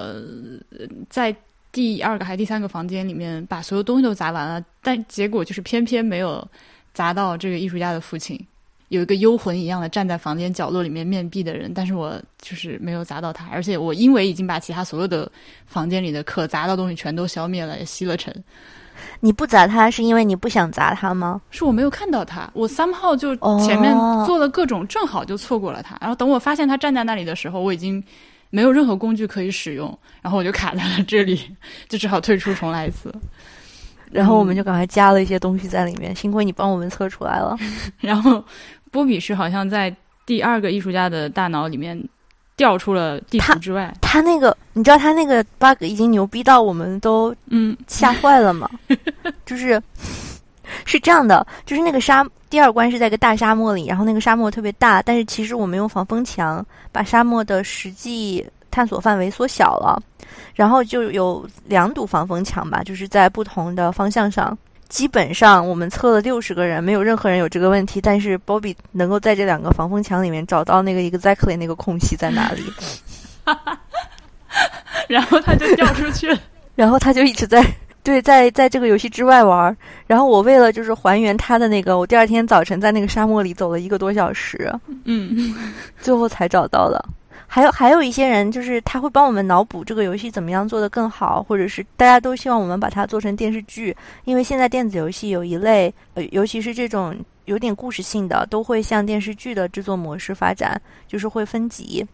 [1.10, 1.34] 在
[1.74, 6.46] 第二个还是第三个房间里面把所有东西都砸完了，但结果就是偏偏没有
[6.92, 8.40] 砸到这个艺术家的父亲，
[8.90, 15.28] 有一个幽魂一样的站在房间角落里面面壁的人，但是我就是没有砸到他，而且我因为已经把其他所有的
[15.66, 18.32] 房间里的可砸到东西全都消灭了，也吸了尘。
[19.18, 21.40] 你不砸他是因为你不想砸他吗？
[21.50, 23.34] 是我没有看到他，我三号就
[23.66, 23.92] 前面
[24.24, 25.98] 做了各种，正好就错过了他。
[26.00, 28.00] 然后等我发现他站在那里的时候，我已经
[28.54, 31.40] 没有任何工具可以使用，然后我就卡在了这里，
[31.88, 33.12] 就只好退出重来一次。
[34.12, 37.56] 然后我们就赶快加了一些东西在里面，幸亏你帮我们测出来了。
[37.98, 38.44] 然后
[38.92, 39.92] 波比是好像在
[40.24, 42.00] 第二个艺术家的大脑里面。
[42.56, 48.70] 掉出了地图之外，他那个你知道他那个 bug 已经牛逼到我们都嗯吓坏了吗？
[49.44, 49.82] 就是
[50.84, 60.02] 是这样的，就是那个沙第二关是在一个大沙漠里，然后那个沙漠特别大，但是其实我们用防风墙把沙漠的实际探索范围缩小了，
[60.54, 64.56] 然后就有两堵防风墙吧，就是在不同的方向上。
[64.86, 68.00] 基本上我们测了六十个人，没有任何人有这个问题。
[68.00, 72.62] 但是 Bobby 能够在这两个防风墙里面找到那个 exactly 那个空隙在哪里，
[75.08, 76.38] 然后他就掉出去了，
[76.76, 77.64] 然后他就一直在
[78.04, 79.76] 对在在这个游戏之外玩。
[80.06, 84.72] 然后我为了就是还原他的那个，我第二天早晨在那个沙漠里走了一个多小时，
[85.04, 85.52] 嗯，
[86.00, 87.04] 最后才找到的。
[87.46, 93.96] 还有还有一些人，就是他会帮我们脑补这个游戏怎么样做得更好，或者是大家都希望我们把它做成电视剧。
[94.24, 102.04] 因为现在电子游戏有一类，呃，尤其是这种有点故事性的，都会向电视剧的制作模式发展，就是会分级。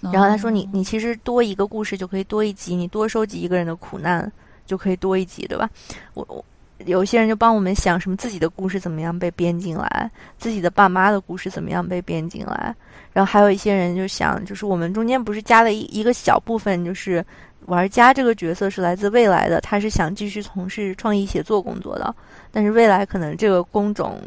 [0.00, 4.32] 然后他说：“你你其实多一个故事就可以多一集，你多收集一个人的苦难
[4.70, 5.68] 就可以多一集，对吧？”
[6.14, 6.44] 我我
[6.86, 12.74] 有些人就帮我们想什么自己的故事怎么样被编进来，自己的爸妈的故事怎么样被编进来，
[13.12, 17.22] 然后还有一些人就想，就是我们中间不是加了一一个小部分，就是
[17.66, 22.14] 玩家这个角色是来自未来的，他是想继续从事创意写作工作的，
[22.50, 24.18] 但是未来可能这个工种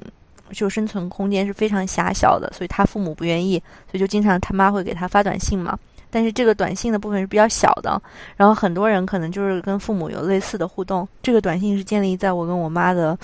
[0.51, 3.57] 就生存空间是非常狭小的，所以他父母不愿意，
[3.89, 5.75] 所以就经常他妈会给他发短信嘛。
[6.13, 7.99] 但是这个短信的部分是比较小的，
[8.37, 11.07] 然后很多人可能就是跟父母有类似的互动。
[11.23, 13.17] 这个短信是建立在我跟我妈的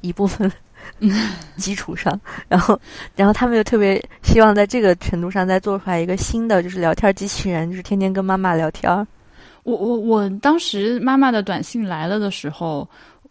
[0.00, 0.50] 一部分
[1.56, 2.78] 基础上，然后，
[3.14, 8.92] 然后他们就特别希望在这个程度上再做出来一个新的，就是聊天机器人，就是天天跟妈妈聊天。
[9.62, 12.86] 我我我当时妈妈的短信来了的时候，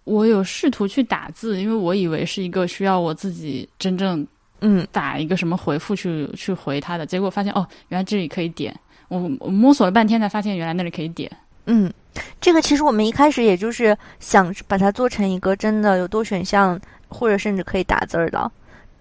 [0.05, 4.25] 我有试图去打字，因为我以为是一个需要我自己真正。
[4.65, 8.73] 嗯，打一个什么回复去去回他的，结果发现哦，原来这里可以点。
[9.09, 11.29] 我我摸索了半天才发现，原来那里可以点。
[11.65, 11.91] 嗯，
[12.39, 18.49] 这个其实我们一开始也就是想把它做成一个真的有多选项，或者甚至可以打字儿的，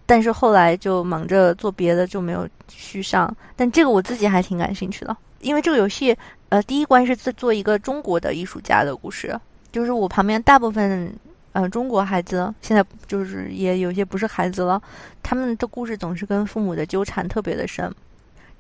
[0.05, 3.33] 但是后来就忙着做别的，就没有续上。
[3.55, 6.17] 但这个我自己还挺感兴趣的，因为这个游戏，
[6.49, 9.39] 呃，第一关是做做一个中国的艺术家的故事，
[9.71, 11.15] 就是我旁边大部分。
[11.55, 14.81] 嗯，中国孩子现在就是也有些不是孩子了，
[15.23, 17.95] 他们的故事总是跟父母的纠缠特别的深。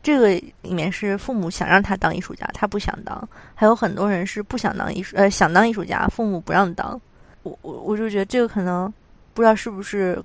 [0.02, 0.28] 这个
[0.62, 3.16] 里面是父母想让他当艺术家，他不想当；
[3.54, 7.00] 还有很多人是不想当艺术，呃，想当艺术家，父母不让当。
[7.44, 8.92] 我我我就觉得这个可能
[9.32, 10.22] 不知道是不是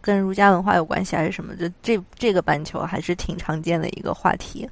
[0.00, 1.70] 跟儒家文化有关系还是什么的。
[1.82, 4.68] 这这个半球还是挺常见的一个话题。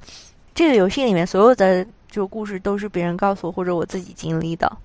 [0.53, 4.75] 这个游戏里面所有的就故事都是别人告诉我或者我自己经历的，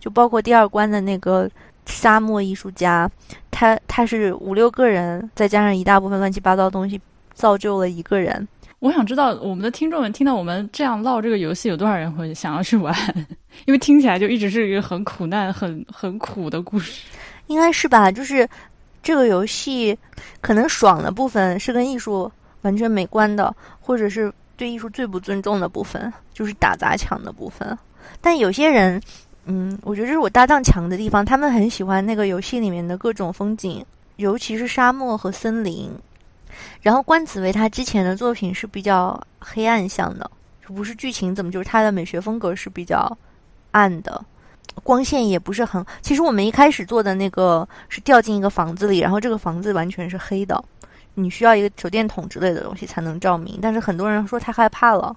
[0.00, 1.48] 就包括第二关的那个。
[1.88, 3.10] 沙漠艺术家，
[3.50, 7.00] 他他是五六个人，再加上一大部分乱七八糟的东西，
[7.32, 8.46] 造就了一个人。
[8.78, 12.94] 我想知道我们的听众们听到我们这样唠这个游戏，有多少人会想要去玩？
[13.64, 17.02] 因为听起来就一直是一个很苦难、很很苦的故事。
[17.46, 18.12] 应该是吧？
[18.12, 18.46] 就是
[19.02, 19.98] 这个游戏
[20.40, 22.30] 可能爽的部分是跟艺术
[22.60, 27.76] 完全没关的，或者是对艺术最不尊重的部分，就是打砸抢的部分。
[28.20, 29.00] 但有些人。
[29.50, 31.24] 嗯，我觉得这是我搭档强的地方。
[31.24, 33.82] 他们很喜欢那个游戏里面的各种风景，
[34.16, 35.90] 尤其是沙漠和森林。
[36.82, 40.30] 然后关紫薇她之前的作品是比较黑暗向的，
[40.66, 43.16] 不是剧情怎么，就是她的美学风格是比较
[43.70, 44.22] 暗的，
[44.82, 45.82] 光线也不是很。
[46.02, 50.62] 其实我们一开始做的那个是掉进一个房子里，然后这个房子完全是黑的，
[51.14, 53.58] 你需要一个手电筒之类的东西才能照明。
[53.62, 55.16] 但是很多人说太害怕了，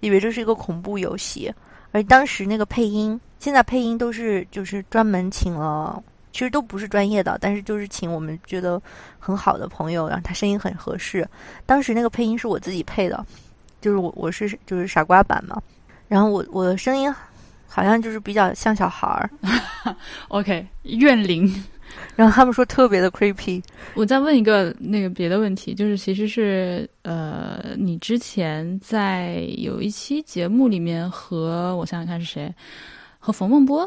[0.00, 1.50] 以为这是一个恐怖游戏。
[1.92, 3.20] 而当时那个配音。
[3.38, 8.78] 现在配音都是就是专门请了，其实都不是专业的，但是就是请我们觉得
[9.18, 11.26] 很好的朋友，然后他声音很合适。
[11.64, 13.24] 当时那个配音是我自己配的，
[13.80, 15.58] 就是我我是就是傻瓜版嘛，
[16.06, 17.10] 然后我我的声音
[17.66, 19.30] 好像就是比较像小孩儿。
[20.28, 21.64] OK，怨灵。
[22.16, 23.62] 然后他们说特别的 creepy。
[23.94, 32.52] 我再问一个那个别的问题，就是其实是呃，你之前在有一期节目里面和我想想看是谁。
[33.22, 33.86] 和冯梦波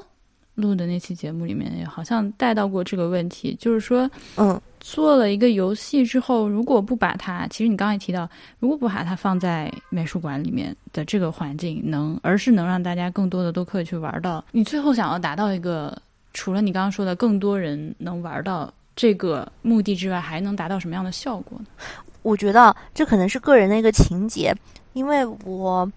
[0.54, 8.30] 录的那期节目里面，也好像带到过这个问题，就是说，嗯，做了一个游戏之后，如果不把它，其实你刚才提到，
[8.60, 16.00] 如果不把它放在美术馆里面的这个环境，能，而是能让大家更多的都可以去玩到，你最后想要达到一个，
[16.34, 21.66] 除了你刚刚说的更多人能玩到这个目的之外，还能达到什么样的效果呢？
[22.22, 24.56] 我觉得这可能是个人的一个情节，
[24.94, 25.92] 因为我。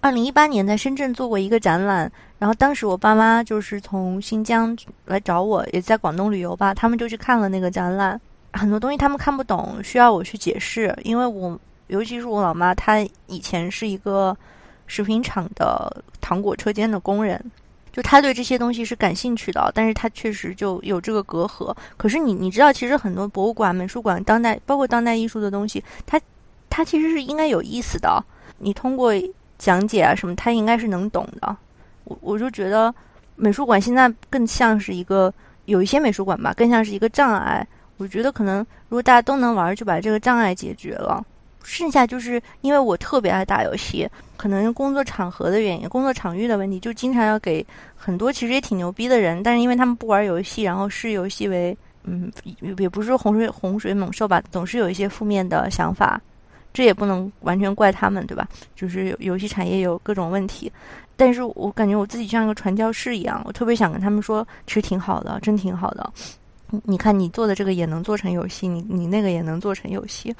[0.00, 8.20] 二零一八年在深圳做过一个展览，然后当时我爸妈就是从新疆来找我，也在广东旅游吧，他们就去看了那个展览，
[8.52, 11.58] 很多东西他们看不懂，需要我去解释，因为我
[11.88, 14.36] 尤其是我老妈，她以前是一个
[14.86, 17.42] 食品厂的糖果车间的工人，
[17.94, 21.74] 就他对这些东西是感兴趣的，但是他确实就有这个隔阂。
[21.96, 26.20] 可是你你知道，其实很多博物馆、美术馆、当代包括当代艺术的东西，它
[26.68, 28.22] 它其实是应该有意思的，
[28.58, 29.14] 你通过。
[29.56, 31.56] 讲解啊什么，他应该是能懂的。
[32.02, 32.92] 我我就觉得
[33.36, 35.32] 美术馆现在更像是一个
[35.66, 37.66] 有一些美术馆吧，更像是一个障碍。
[37.96, 41.24] 我觉得可能如果大家都能玩，就把这个障碍解决了。
[41.64, 52.30] 剩下就是因为我特别爱打游戏，可能工作场合的原因、工作场域的问题，就经常要给很多其实也挺牛逼的人，但是因为他们不玩游戏，然后视游戏为嗯，
[52.78, 56.20] 也不是说洪水洪水猛兽吧，总是有一些负面的想法。
[56.72, 58.48] 这也不能完全怪他们，对吧？
[58.74, 60.70] 就是游戏产业有各种问题，
[61.16, 66.12] 但是我感觉我自己像一个传教士一样，我特别想跟他们说，其实挺好的，真挺好的。
[66.82, 70.34] 你看，你做的这个也能做成游戏，你你那个也能做成游戏。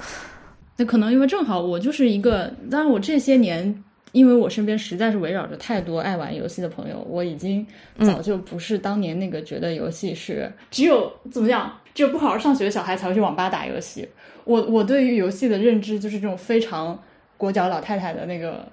[0.77, 7.65] 那可能因为正好我就是一个，当然我这些年因为我身边实在是围绕着太多爱玩游戏的朋友，我已经
[7.99, 14.07] 早就不是当年那个觉得游戏是只有怎么讲，只有不好好上学的小孩才会去网吧打游戏。
[14.43, 16.97] 我我对于游戏的认知就是这种非常
[17.35, 18.67] 裹脚老太太的那个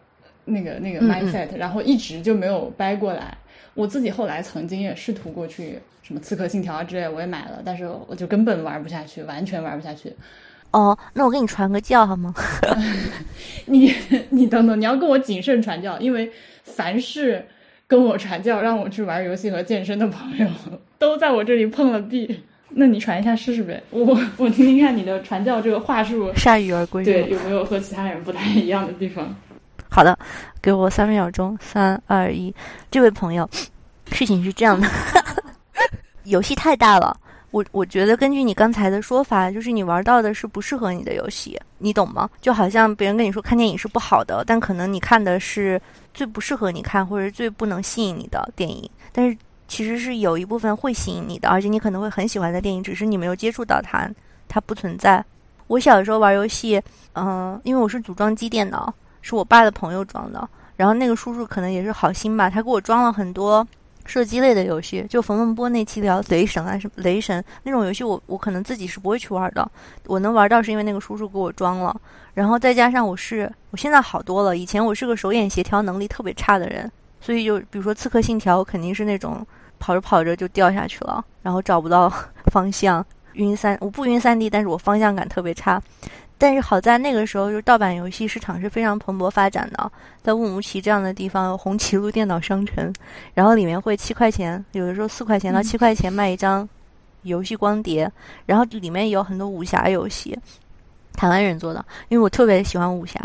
[0.45, 3.37] 那个那个 mindset，然后一直就没有掰过来。
[3.75, 10.13] 我自己后来曾经也试图过去什么《刺客信条》啊之类，我也买了，但是我就根本玩不下去，完全玩不下去。
[10.73, 12.35] 哦，那我给你传个教好吗？
[13.67, 13.95] 你
[14.31, 16.31] 你等等，你要跟我谨慎传教，因为
[16.65, 17.47] 凡是
[17.87, 20.47] 跟我传教让我去玩游戏和健身的朋友，
[20.99, 22.43] 都在我这里碰了壁。
[22.75, 29.37] 那你传一下试试呗，我 我听听看你的传教这个话术，铩羽而归，对，有没有和其他人不太一样的地方？
[29.91, 30.19] 好的，
[30.63, 32.55] 给我三秒钟，三二一，
[32.91, 33.47] 这位朋友，
[34.11, 34.89] 事情是这样的，
[36.25, 37.15] 游戏太大了。
[37.53, 42.29] 我我觉得根据你刚才的说法，就是你玩到的是不适合你的游戏，你懂吗？
[42.41, 45.81] 就好像别人跟你说看电影是不好的，但可能你看的是
[46.15, 49.37] 最不适合你看或者最不能吸引你的电影，但是
[49.69, 54.11] 其实是有一部分会吸引你的，而且你可能会很喜欢的电影，只是你没有接触到它，
[54.49, 55.23] 它不存在。
[55.67, 56.81] 我小的时候玩游戏，
[57.15, 63.67] 嗯，因为我是组装机电脑，是我爸的朋友装的，然后那个叔叔可能也是好心吧，他给我装了很多。
[64.05, 69.71] 射击类的游戏，就冯梦波那期聊雷神啊，什么雷神那种游戏，我我可能自己是不会去玩的。
[70.07, 71.99] 我能玩到是因为那个叔叔给我装了，
[72.35, 76.91] 然后再加上我是我现在好多了，以前我是个手眼协调能力特别差的人，
[77.21, 79.47] 所以就比如说刺客信条，我肯定是那种
[79.79, 82.13] 跑着跑着就掉下去了，然后找不到
[82.53, 85.81] 方向，晕三我不晕三 D，但是我方向感特别差。
[86.43, 89.93] 但是好在那个时候，就盗版游戏市场是非常蓬勃发展的。
[90.25, 92.93] 在乌鲁木齐这样的地方，有红旗路电脑商城，
[93.33, 96.69] 然后里面会七块钱，有的时候四块钱到七块钱卖一张
[97.23, 98.11] 游戏光碟，
[98.45, 100.37] 然后里面有很多武侠游戏，
[101.13, 101.85] 台湾人做的。
[102.09, 103.21] 因为我特别喜欢武侠，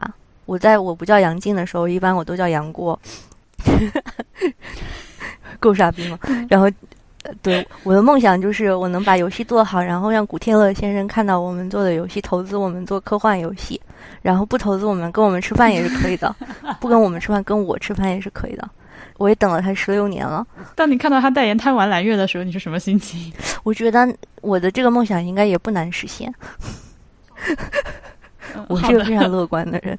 [0.45, 2.99] 我在我不叫杨静的时候，一般我都叫杨过，
[5.59, 6.19] 够傻逼吗？
[6.47, 6.69] 然后。
[7.41, 13.79] 对，我的梦想就是我能把游戏做好，然后让古天乐先生看到我们做的游戏，投资我们做科幻游戏，
[14.21, 16.33] 然后不投资我们跟我们吃饭也是可以的，
[16.79, 18.69] 不跟我们吃饭跟我吃饭也是可以的。
[19.17, 20.45] 我也等了他十六年了。
[20.75, 23.33] 当你看到他代言贪玩蓝月的时候，你是什么心情？
[23.63, 24.07] 我觉得
[24.41, 26.31] 我的这个梦想应该也不难实现。
[28.67, 29.97] 我是个非常乐观的人。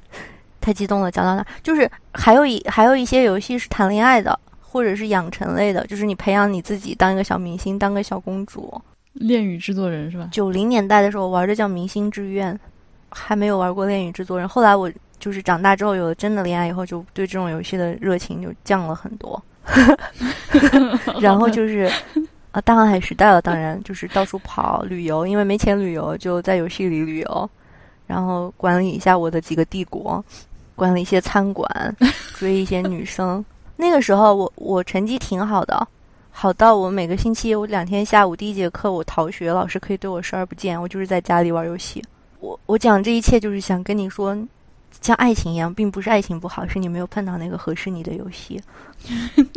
[0.61, 1.45] 太激动了，讲到哪？
[1.63, 4.37] 就是还有一还有一些游戏是谈恋爱的。
[4.71, 8.79] 或者是养成类的，就是你培养你自己当一个小明星，当个小公主。
[9.13, 10.29] 恋与制作人是吧？
[10.31, 12.53] 九零年代的时候玩的叫《明星志愿》，
[13.09, 14.47] 还没有玩过恋与制作人。
[14.47, 14.89] 后来我
[15.19, 19.43] 就是长大之后有了真的恋爱以后，就对这种游戏的热情就降了很多。
[21.19, 21.91] 然后就是
[22.51, 27.49] 啊，大航海时代了，当然就是到处跑旅游，因为没钱旅游，就在游戏里旅游，
[28.05, 30.23] 然后管理一下我的几个帝国，
[30.75, 31.95] 管理一些餐馆，
[32.37, 33.43] 追一些女生。
[33.81, 35.87] 那个时候我我成绩挺好的，
[36.31, 42.03] 好到我每个星期我两天下午第一节课我逃学，老师可以对我视而不见，我就是在家里玩游戏。
[42.41, 44.37] 我我讲这一切就是想跟你说，
[44.99, 48.61] 像爱情一样，并不是爱情不好，是你没有碰到那个合适你的游戏。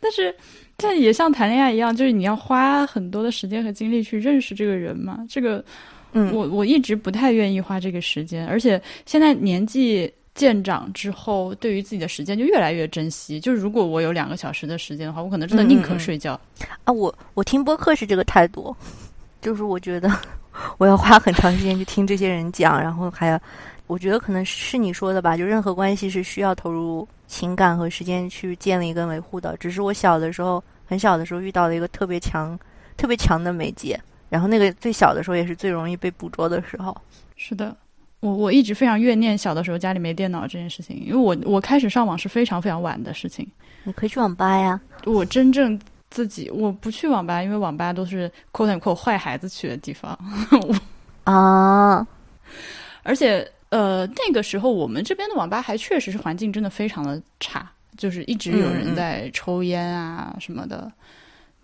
[0.00, 0.34] 但是，
[0.76, 5.24] 但也像谈恋爱一样，就是你要花很多的时间和精力去认识这个人嘛。
[5.28, 5.64] 这个，
[6.14, 10.12] 嗯，我我一直不太愿意花这个时间，而且现在年纪。
[10.34, 13.38] 渐长之后，对于自己的时间就越来越珍惜。
[13.38, 16.40] 就是如果我有两个小时的时间的话，我可能真的宁可睡觉。
[16.84, 18.74] 啊，我我听播客是这个态度，
[19.40, 20.10] 就是我觉得
[20.78, 23.40] 我要花很长时间去听这些人讲，然后还要，
[23.86, 25.36] 我觉得可能是你说的吧。
[25.36, 29.56] 就任何关系是需要投入情感和时间去建立跟维护的。
[29.58, 32.58] 只是我小的时候，很小的时候遇到了一个特别强、
[32.96, 36.96] 特别强的媒介，然后那个最小的时候也是最容易被捕捉的时候。
[37.36, 37.76] 是的。
[38.22, 43.44] 我我一直非常怨念小的时候家里没电脑这件事情，因为我我开始上网是非常非常晚的事情。
[43.82, 44.80] 你可以去网吧呀。
[45.04, 45.76] 我真正
[46.08, 50.16] 自己我不去网吧，因为网吧都是 quote unquote 坏孩子去的地方。
[51.24, 52.06] 啊，
[53.02, 60.90] 而且呃那个时候我们这边的网吧还确实是环境真的非常的差，就是一直有人在抽烟啊什么的。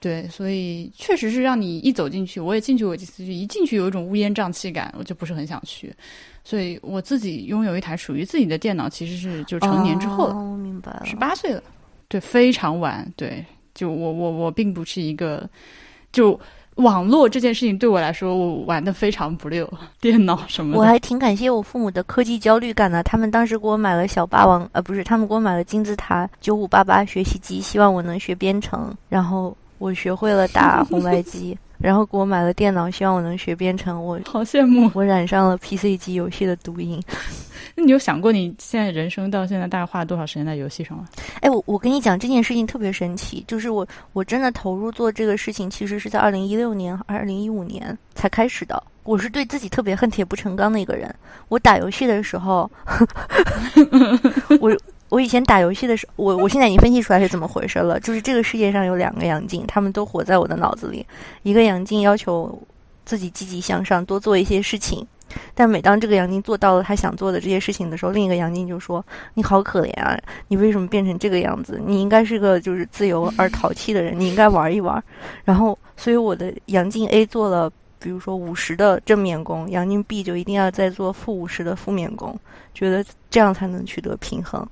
[0.01, 5.93] 对，所以确实是让你一走进去，我也进去过几次，就一进去有一种乌烟瘴气感，我就不是很想去。
[6.45, 11.63] 所以我自己拥有一台属于自己的电脑，其实是就成年之后了，明白了，十八岁了，
[12.07, 13.07] 对，非常晚。
[13.17, 13.45] 对，
[13.75, 15.51] 就我我我并不是一个，
[16.13, 16.39] 就
[16.77, 19.69] 网络这件事情对我来说，我玩的非常不溜，
[20.01, 20.79] 电脑什么的。
[20.79, 31.57] 我还挺感谢我父母的科技焦虑感的，他们当时给我买了小霸王，呃，不是，他们给我买了金字塔九五八八学习机，希望我能学编程，然后我学会了打红白机。
[31.79, 34.05] 然后给我买了电脑，希望我能学编程。
[34.05, 37.01] 我好羡慕，我染上了 PC 机游戏的毒瘾。
[37.77, 41.07] 那你有想过你现在人生到现在大概花了多少时间在游戏上吗？
[41.41, 48.83] 哎，我我跟你讲这件事情特别神奇，就是我我真的投入做这个事情，其实是在二零一六年、二零一五年才开始的。
[49.05, 51.15] 我是对自己特别恨铁不成钢的一个人。
[51.49, 52.69] 我打游戏的时候，
[54.61, 54.77] 我
[55.09, 57.99] 我以前打游戏的时候，我我现在已经分析出来是怎么回事了。
[58.01, 61.07] 就是这个世界上有两个杨静，他们都活在我的脑子里。
[61.43, 62.61] 一个杨静要求
[63.05, 65.07] 自己积极向上，多做一些事情。
[65.55, 69.05] 但每当这个杨静做到了他想做的这些事情的时候，另一个杨静就说
[69.35, 71.79] ：“你好可怜啊，你为什么变成这个样子？
[71.85, 75.03] 你应该是个就是自由而淘气的人，你应该玩一玩。”
[75.45, 82.39] 然后，所以我的杨静 A 做了，比如说五十的正面功，杨静 B 就一定要再做负五十的负面功，
[82.73, 84.67] 觉得这样才能取得平衡。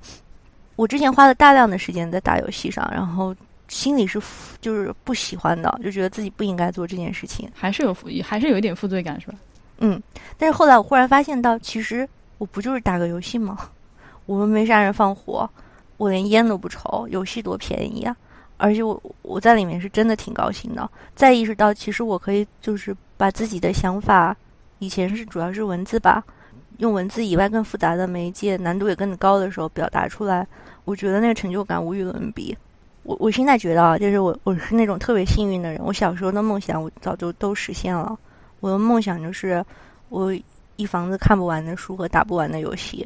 [0.77, 3.35] 我之前花了大量的时间在打游戏上，然后
[3.67, 4.21] 心里是
[4.61, 9.33] 就是不喜欢的，就觉得自己不应该做这件事情，还是有还是有一点负罪感，是吧？
[9.79, 10.01] 嗯，
[10.37, 12.07] 但是后来我忽然发现到，其实
[12.37, 13.57] 我不就是打个游戏吗？
[14.25, 15.49] 我们没杀人放火，
[15.97, 18.15] 我连烟都不抽，游戏多便宜啊！
[18.57, 20.89] 而且我我在里面是真的挺高兴的。
[21.15, 24.35] 再意识到，其实我可以就是把自己的想法，
[24.79, 26.23] 以前是主要是文字吧，
[26.79, 30.45] 用文字以外更复杂的媒介，难度也更高的时候表达出来，
[30.87, 32.57] 我觉得那个成就感无与伦比。
[33.03, 38.17] 我我现在觉得啊，就是我我是那种特别幸运的人，我小时候的梦想我早就都实现了。
[38.61, 39.63] 我的梦想就是，
[40.07, 40.33] 我
[40.77, 43.05] 一房子看不完的书和打不完的游戏，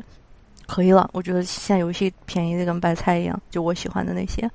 [0.68, 1.10] 可以了。
[1.12, 4.48] 我觉得现在游戏便宜的跟白菜一样，就我喜欢的那些，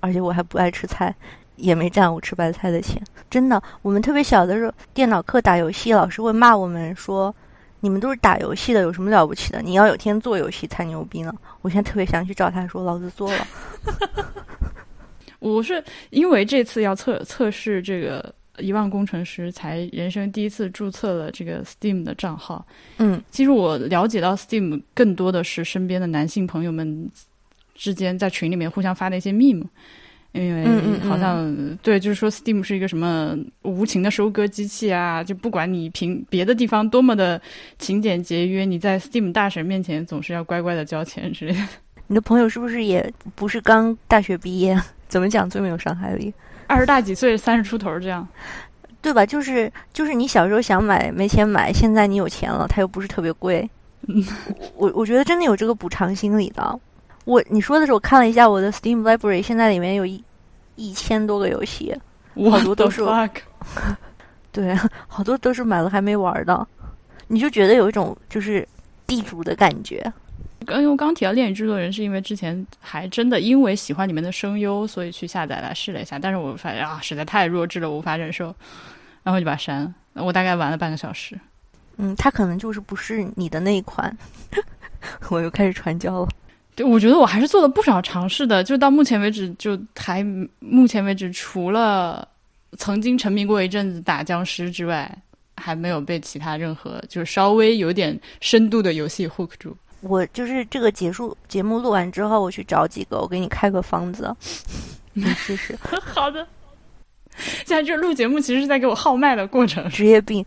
[0.00, 1.14] 而且我还不爱吃菜，
[1.56, 3.02] 也没占我吃白菜的钱。
[3.28, 7.34] 真的，我们特别小的时候，电脑课打游戏，老师会骂我们说
[7.84, 9.60] ：“你们都是打游戏的，有什么了不起的？
[9.60, 11.30] 你要有天做游戏才牛逼呢。”
[11.60, 13.46] 我现在特别想去找他说：“老子做了。
[15.38, 18.34] ”我是因为这次要测测试这个。
[18.58, 22.64] 一万工程师才人生第一次注册了这个 Steam 的账号。
[22.98, 27.10] 嗯，其实我了解到 Steam 更多的是身边的男性朋友们
[27.74, 29.64] 之间在群里面互相发的一些 meme，
[30.34, 37.40] 因为好像对，就是说 Steam 是一个什么无情的收割机器啊，就不管你凭别的地方多么的
[37.78, 41.60] 勤俭节约，你在 Steam 大神面前总是要乖乖的交钱之类的。
[42.08, 44.76] 你的朋友是不是也不是刚大学毕业？
[45.08, 46.34] 怎么讲最没有伤害力？
[46.66, 48.26] 二十大几岁，三十出头这样，
[49.00, 49.24] 对吧？
[49.24, 53.68] 就是就是你小时候想买没钱买，现在你有钱了，它又不是特别贵。
[54.74, 56.80] 我我觉得真的有这个补偿心理的。
[57.24, 60.22] 我你说的是，我看了一下我的 Steam Library，现在里面有一
[60.76, 61.94] 一千多个游戏，
[62.50, 63.02] 好多都是
[64.52, 64.74] 对，
[65.08, 66.66] 好多都是买了还没玩的。
[67.26, 68.66] 你就觉得有一种就是
[69.06, 70.12] 地主的感觉。
[70.66, 76.18] 刚因为我刚提到《恋与制作人》，是因为之前还真的因为喜欢里面的声优，所以去下载来试了一下。
[76.18, 78.54] 但是我发现啊，实在太弱智了，无法忍受，
[79.22, 79.94] 然后就把它删了。
[80.14, 81.38] 我大概玩了半个小时。
[81.96, 84.16] 嗯，他可能就是不是你的那一款，
[85.28, 86.28] 我又开始传教了。
[86.74, 88.64] 对，我觉得我还是做了不少尝试的。
[88.64, 90.24] 就到目前为止，就还
[90.58, 92.26] 目前为止，除了
[92.76, 95.10] 曾经沉迷过一阵子打僵尸之外，
[95.56, 99.76] 还没有被其他任何就是稍微有点深度的游戏 hook 住。
[100.00, 104.34] 我就是这个结束节目录完之后，我去找几个，我给你开个方子，
[105.12, 105.78] 你试试。
[106.02, 106.46] 好的。
[107.64, 109.88] 现在这录节目其实是在给我号脉的过程。
[109.88, 110.44] 职业病。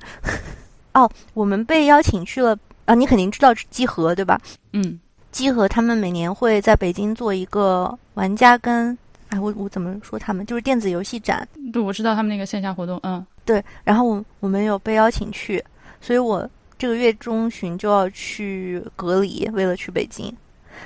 [0.93, 2.93] 哦，我们被邀请去了啊！
[2.93, 4.39] 你肯定知道集合对吧？
[4.73, 4.99] 嗯。
[5.37, 8.97] 机和他们每年会在北京做一个玩家跟
[9.29, 10.43] 哎，我我怎么说他们？
[10.45, 11.47] 就是电子游戏展。
[11.71, 12.99] 对，我知道他们那个线下活动。
[13.03, 13.23] 嗯。
[13.45, 15.63] 对，然后我我们有被邀请去，
[16.01, 16.49] 所以我。
[16.79, 20.31] 这个月中旬就要去隔离，为了去北京。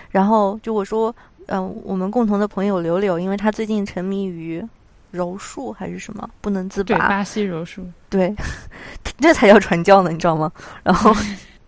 [0.10, 1.14] 然后就我说，
[1.48, 4.66] 嗯，我们共同的朋友柳柳，因为他最近沉迷于
[5.12, 7.10] 柔术还是什么，不能自拔。
[7.10, 7.86] 巴西柔术。
[8.10, 8.34] 对，
[9.20, 10.50] 这才叫传教呢，你知道吗？
[10.82, 11.14] 然后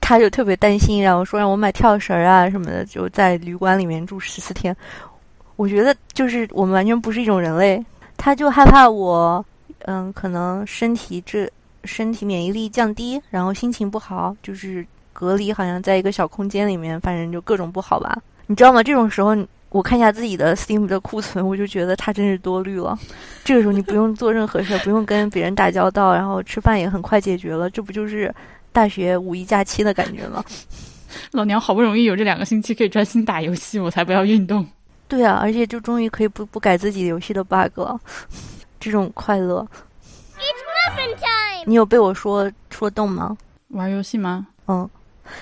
[0.03, 4.75] 他就特别担心，然后说让我买跳绳啊什么的，就在旅馆里面住十四天。
[5.55, 7.83] 我觉得就是我们完全不是一种人类。
[8.17, 9.43] 他就害怕我，
[9.85, 11.49] 嗯，可能身体这。
[11.85, 18.17] 身体免疫力降低，然后心情不好，就是隔离，好像在一个小空间里面，反正就各种不好吧。
[18.45, 18.81] 你知道吗？
[18.81, 19.35] 这种时候，
[19.67, 22.97] 我看一下自己的 Steam 的库存，我就觉得他真是多虑了。
[23.43, 28.33] 这个时候你不用做任何事，不用跟别人打交道，然后吃饭也很快解决了，这不就是
[28.73, 30.43] 大学五一假期的感觉吗？
[31.31, 34.67] 老娘好不容易有这两个星期可以专心打游戏，我才不要运动。
[35.07, 37.99] 对啊，而且就终于可以不不改自己游戏的 bug 了，
[38.79, 39.65] 这种快乐。
[41.65, 43.37] 你有被我说说动吗？
[43.69, 44.47] 玩游戏吗？
[44.67, 44.89] 嗯，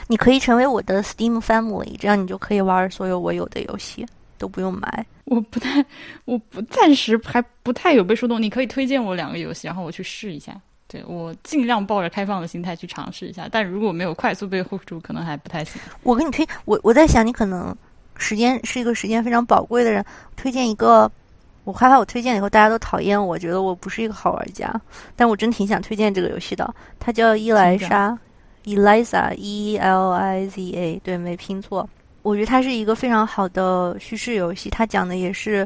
[0.07, 4.05] 你可以成为我的 Steam Family，这样你就可以玩所有我有的游戏。
[4.37, 5.05] 都不用买。
[5.25, 5.85] 我不太，
[6.25, 8.41] 我不暂时还不太有被说动。
[8.41, 10.59] 你可以推荐我两个游戏，然后我去试一下。
[10.91, 15.81] 对我尽量抱着开放的心态去尝试一下，但如果没有快速被 hook 住，可能还不太行。
[16.03, 17.73] 我给你推，我我在想，你可能
[18.17, 20.03] 时间是一个时间非常宝贵的人，
[20.35, 21.09] 推荐一个。
[21.63, 24.73] 我害怕我推荐以后大家都讨厌我，觉得我不是一个好玩家。
[25.15, 28.17] 但我真挺想推荐这个游戏的，它叫伊莱莎
[28.65, 31.87] ，Eliza，E L I Z A，对，没拼错。
[32.23, 35.65] 我觉得它是一个非常好的叙事游戏，它讲的也是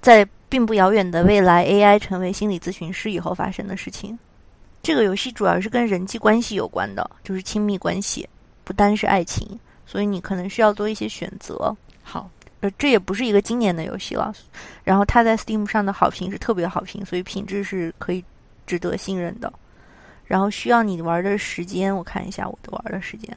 [0.00, 4.16] 在并不遥远的未来，AI 成为心理咨询师以后发生的事情。
[4.82, 8.28] 这个游戏主要是跟人际关系有关的，就是亲密关系，
[8.64, 9.46] 不单是爱情，
[9.86, 11.74] 所以你可能需要做一些选择。
[12.02, 12.28] 好。
[12.60, 14.32] 呃，这也不是一个今年的游戏了，
[14.84, 18.24] 然后它在 Steam 上的好评是特别好评，所以品质是可以
[18.68, 19.52] 值得信任的。
[20.26, 23.36] 然后需要你玩的时间，我看一下我的玩的时间，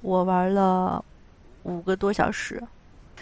[0.00, 1.04] 我玩了
[1.62, 2.60] 五个多小时。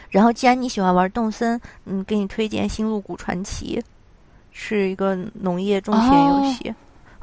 [0.09, 3.79] 然后既然你喜欢玩动森，嗯，给你推荐《星露谷传奇》，
[4.51, 6.75] 是一个农业种田游戏，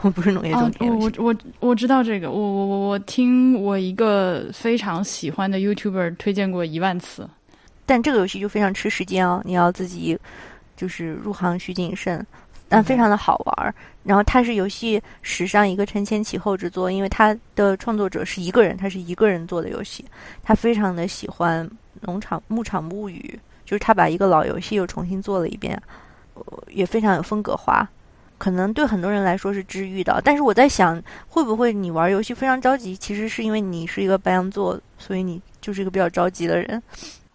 [0.09, 1.19] 不是农业种田游戏。
[1.19, 7.29] 我我我知道这个，我我我我听我一个非常喜欢的 YouTuber 推荐过一万次。
[7.85, 10.17] 但这个游戏就非常吃时间哦，你要自己
[10.77, 12.25] 就是入行需谨慎，
[12.69, 13.75] 但非常的好玩儿。
[14.03, 20.05] 然后它是游戏史上一个承前启后之作，因为它的创作者是一个人，他是一个人做的游戏。
[20.41, 25.79] 他非常的喜欢农场牧场物语，就是他把一个老游戏又重新做了一遍，
[26.69, 27.87] 也非常有风格化。
[28.41, 36.81] 可能对很多人来说是治愈的，但是我在想，会不会你玩游戏非常着急，其实是因为你是一个白羊座，所以你就是一个比较着急的人。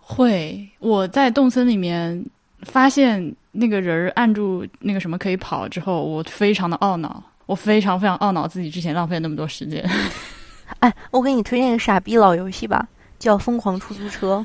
[0.01, 2.27] 会，我在动森里面
[2.63, 9.89] 发现那个人按住那个什么可以跑之后，我非常的懊恼，我非常非常懊恼自己之前浪费了那么多时间。
[10.81, 12.85] 哎，我给你推荐一个傻逼老游戏吧，
[13.19, 14.45] 叫《疯狂出租车》，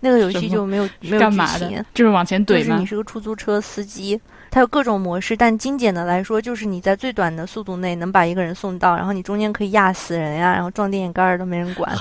[0.00, 11.92] 那个游戏就没有没有干嘛的，就是往前怼就是你是个出租车司机，它有各种模式，但精简的来说，就是你在最短的速度内能把一个人送到，然后你中间可以压死人呀，然后撞电线杆儿都没人管。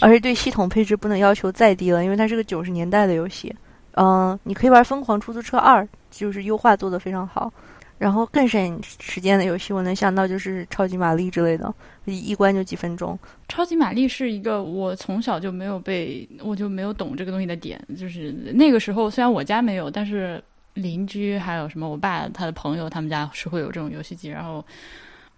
[0.00, 3.54] 而且对系统配置不能要求再低了，因为它是个九十年代的游戏。
[3.92, 7.50] 嗯，你可以玩《疯狂出租车二》，就是优化做的非常好。
[7.98, 11.72] 然后更省时间的游戏，我能想到就是《超级玛丽》之类的，
[12.04, 13.18] 一一关就几分钟。
[13.48, 17.80] 超级玛丽是一个我从小就没有被，我就没有懂这个东西的点。
[17.98, 20.42] 就是那个时候，虽然我家没有，但是
[20.74, 24.28] 邻居还有什么我爸他的朋友，他们家是会有这种游戏机。
[24.28, 24.62] 然后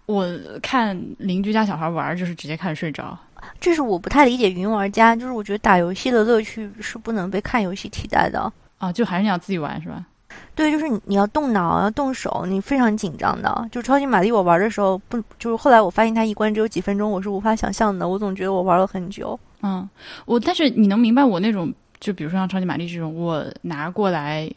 [0.05, 0.27] 我
[0.61, 3.17] 看邻居家小孩玩，就是直接看着睡着。
[3.61, 10.05] 这是我不太理解云玩家，就是我觉得打游戏的乐趣是不能被看游戏替代的啊，就还是你要自己玩是吧？
[10.55, 13.69] 对，就是你要动脑要动手，你非常紧张的。
[13.71, 18.07] 就超级玛丽，我玩的时候不就是后来我发现它一关只有几分钟，我是无法想象的。
[18.07, 19.39] 我总觉得我玩了很久。
[19.61, 19.87] 嗯，
[20.25, 24.51] 我但是你能明白我那种，就比如说像超级玛丽这种，我拿过来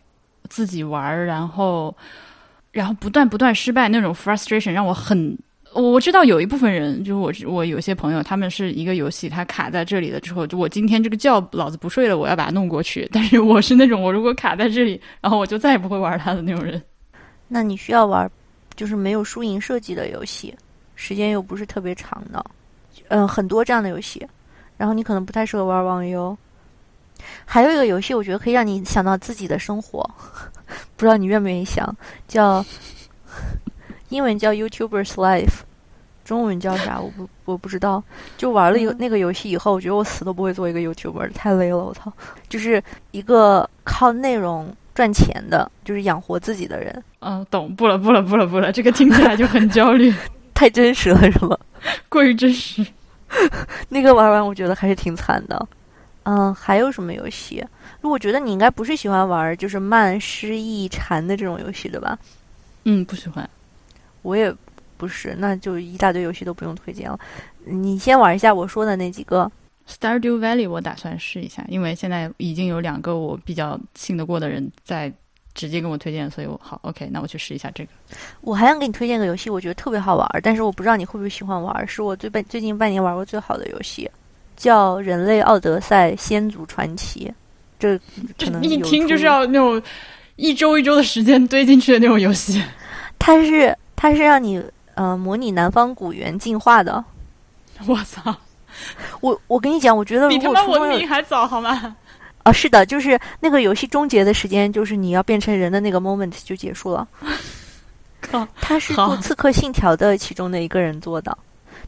[0.49, 1.95] 自己玩，然后
[2.73, 5.39] 然后不断不断失败那种 frustration，让我很。
[5.75, 13.09] 我知道有一部分人，就是我，我有些朋友，他们是一个游戏，他卡在这里了之后，就我今天这个觉老子不睡了，我要把它弄过去。
[13.13, 16.81] 但是我是那种，我如果卡在这里，然后我就再也不会玩它的那种人。
[17.49, 18.31] 那你需要玩，
[18.75, 20.55] 就是没有输赢设计的游戏，
[20.95, 22.45] 时间又不是特别长的，
[23.09, 24.27] 嗯，很多这样的游戏。
[24.77, 26.37] 然后你可能不太适合玩网游。
[27.45, 30.03] 还有一个游戏，我觉得可以让你想到自己的生活，
[30.97, 31.97] 不知道你愿不愿意想，
[32.27, 32.65] 叫。
[34.13, 35.63] 英文叫 YouTuber's Life，
[36.25, 37.01] 中文叫啥？
[37.03, 38.03] 我不我不知道。
[38.37, 41.79] 就玩了游那个游戏以后，我觉得我死都不会做一个 YouTuber，太累了。
[41.79, 42.13] 我操，
[42.49, 47.03] 就是一个靠内容赚钱的，就是养活自己的人。
[47.21, 50.13] 嗯，懂不了不了不了不了，这个听起来就很焦虑，
[50.53, 51.57] 太真实了，是吗？
[52.11, 52.85] 过于真实。
[53.89, 55.67] 那个玩完，我觉得还是挺惨的。
[56.25, 57.65] 嗯，还有什么游戏？
[58.03, 62.19] 我觉得你应该不是喜欢玩就是慢、失忆、馋的这种游戏，对吧？
[62.85, 63.49] 嗯，不喜欢。
[64.23, 64.53] 我也
[64.97, 67.19] 不是，那就一大堆游戏都不用推荐了。
[67.65, 69.51] 你先玩一下我说的那几个。
[69.89, 75.13] Stardew Valley 我打算试一下，因为现在已经有两个我比较信得过的人在
[75.55, 77.91] 直接跟我推荐，所以我好 OK，那我去试一下这个。
[78.43, 84.09] 我还想给你推荐个游戏，我觉得特别好玩，但是我不知道你会不会喜欢玩，是我最半最近半年玩过最好的游戏，
[84.57, 87.29] 叫《人类奥德赛：先祖传奇》。
[87.77, 87.99] 这
[88.39, 89.83] 可能一听就是要那种
[90.37, 92.63] 一周一周的时间堆进去的那种游戏。
[93.19, 93.77] 它是。
[94.03, 94.61] 它是让你
[94.95, 97.05] 呃模拟南方古猿进化的，
[97.87, 98.35] 我操！
[99.21, 101.97] 我我跟你讲，我觉得比他妈文明还早好吗？
[102.43, 107.07] 啊，是的，就是那个游戏终结的时间，就是你要变成人的那个 moment 就结束了。
[108.21, 108.45] 靠！
[108.61, 111.39] 他是做《刺客信条》的其中的一个人做的，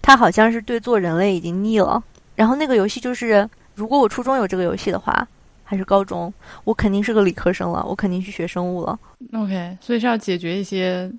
[0.00, 2.00] 他好像是对做人类已经腻了。
[2.36, 5.26] 然后那个游戏就是，如果我初中有这个游戏的话，
[5.64, 8.96] 还是高中，我肯定是个理科生了，我肯定去学生物了。
[9.32, 11.10] OK，所以是要解决一些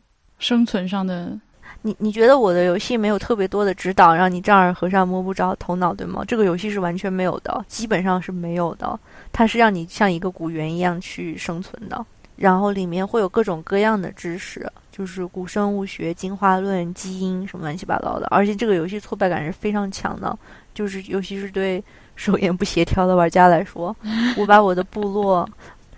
[0.46, 1.36] 生存上的。
[1.82, 6.24] 你你觉得我的游戏没有特别多的指导，让你丈二和尚摸不着头脑，对吗？
[6.28, 9.00] 这个游戏是完全没有的，基本上是没有的。
[9.32, 18.28] 它是让你像一个古猿一样去生存的，然后里面会有各种各样的知识，就是古生物学、进化论、基因什么乱七八糟的。
[18.30, 20.38] 而且这个游戏挫败感是非常强的，
[20.76, 21.84] 就是尤其是对
[22.16, 23.96] 手眼不协调的玩家来说，
[24.38, 25.48] 我把我的部落。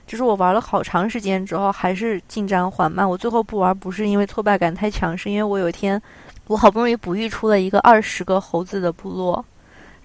[0.08, 3.08] 就是我玩了好长时间之后，还是进展缓慢。
[3.08, 6.01] 我最后不玩，不是因为挫败感太强，是因为我有一天，
[6.47, 9.43] 我好不容易哺育出了一个二十个猴子的部落，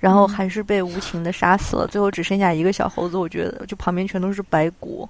[0.00, 1.86] 然后还是被无情的杀死了。
[1.86, 5.08] 最后只剩下一个小猴子，我觉得就旁边全都是白骨，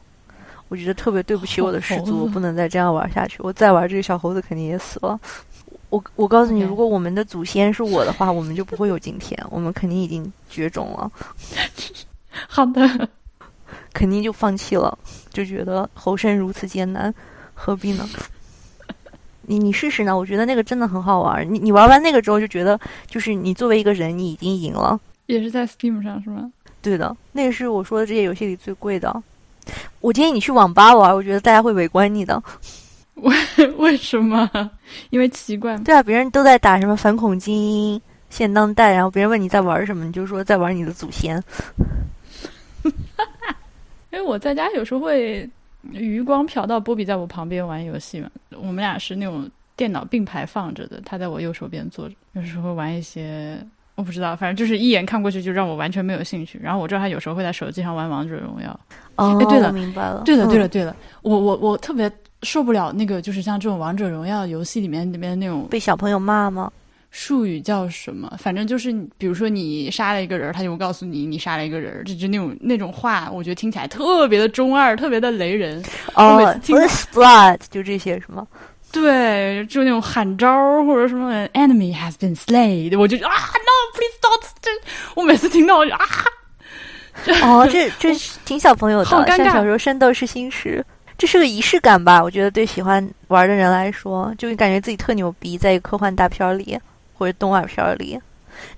[0.68, 3.38] 我觉得特别对不起我的氏族，我不能再这样玩下去。
[3.40, 5.18] 我再玩这个小猴子肯定也死了。
[5.88, 11.11] 我我告诉你，如果我们的祖先是我的话，我们就不会有今天，我们肯定已经绝种了。
[12.47, 13.09] 好的。
[13.93, 14.97] 肯定就放弃了，
[15.30, 17.12] 就觉得猴生如此艰难，
[17.55, 18.09] 何必呢？
[19.45, 20.16] 你你试试呢？
[20.16, 21.47] 我觉得那个真的很好玩。
[21.53, 24.99] 你你玩完那个之后就觉得，就是你作为一个人，你已经赢了。
[25.26, 26.51] 也是在 Steam 上是吗？
[26.80, 29.22] 对的，那个是我说的这些游戏里最贵的。
[30.01, 32.43] 我建议你去网吧玩，我觉得大家会围观你的。
[33.14, 33.34] 为
[33.78, 34.49] 为什么？
[35.11, 35.76] 因为奇怪。
[35.78, 41.43] 对啊，别人都在打什么反恐精英、现当代，然后别人问你在玩什么，你就说在玩你的祖先。
[44.12, 45.48] 因为我在家有时候会
[45.90, 53.58] 余光瞟到波比在我旁边玩游戏嘛，我们俩是那种电脑并排放着的，他在我右手边坐着，有时候玩一些
[53.94, 56.58] 我不知道，反正就是一眼看过去就让我完全没有兴趣。
[56.62, 58.78] 然后我知道他有时候会在手机上玩王者荣耀。
[59.16, 62.10] 哦，哎，对了，明白了，对了，对了，对了，我我我特别
[62.42, 66.70] 受不了那个，就是像这种王者荣耀游戏里面里面那种被小朋友骂吗？
[67.14, 68.32] 术语叫什么？
[68.38, 75.80] 反正就是，比如说你杀了一个人，他就会告诉你你杀了一个人，就就那种那种话，我觉得听起来特别的中二，特别的雷人。
[76.14, 76.38] 哦
[77.12, 78.46] blood 就这些是吗？
[78.90, 84.70] 对，就那种喊招或者什么 enemy has been slain，我就啊 no please don't，这
[85.14, 86.06] 我每次听到我就啊。
[87.42, 88.14] 哦，这这
[88.46, 90.82] 挺小朋友的，像小时候《圣斗士星矢》，
[91.18, 92.22] 这是个仪式感吧？
[92.22, 96.78] 我觉得对喜欢玩的人来说，就感觉自己特牛逼，在一个科幻大片里。
[97.22, 98.18] 或者动画片里，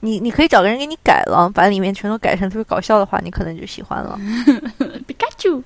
[0.00, 4.20] 你你可以找个人给你改了，把里面全都改成特别搞笑的话，你可能就喜欢了。
[5.08, 5.62] 皮卡丘，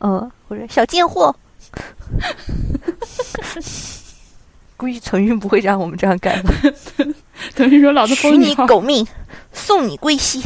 [0.00, 1.36] 嗯，或者小贱货，
[4.78, 6.50] 估计腾讯不会让我们这样改吧？
[7.54, 9.06] 腾讯说：“老子取你狗命，
[9.52, 10.40] 送你归西。”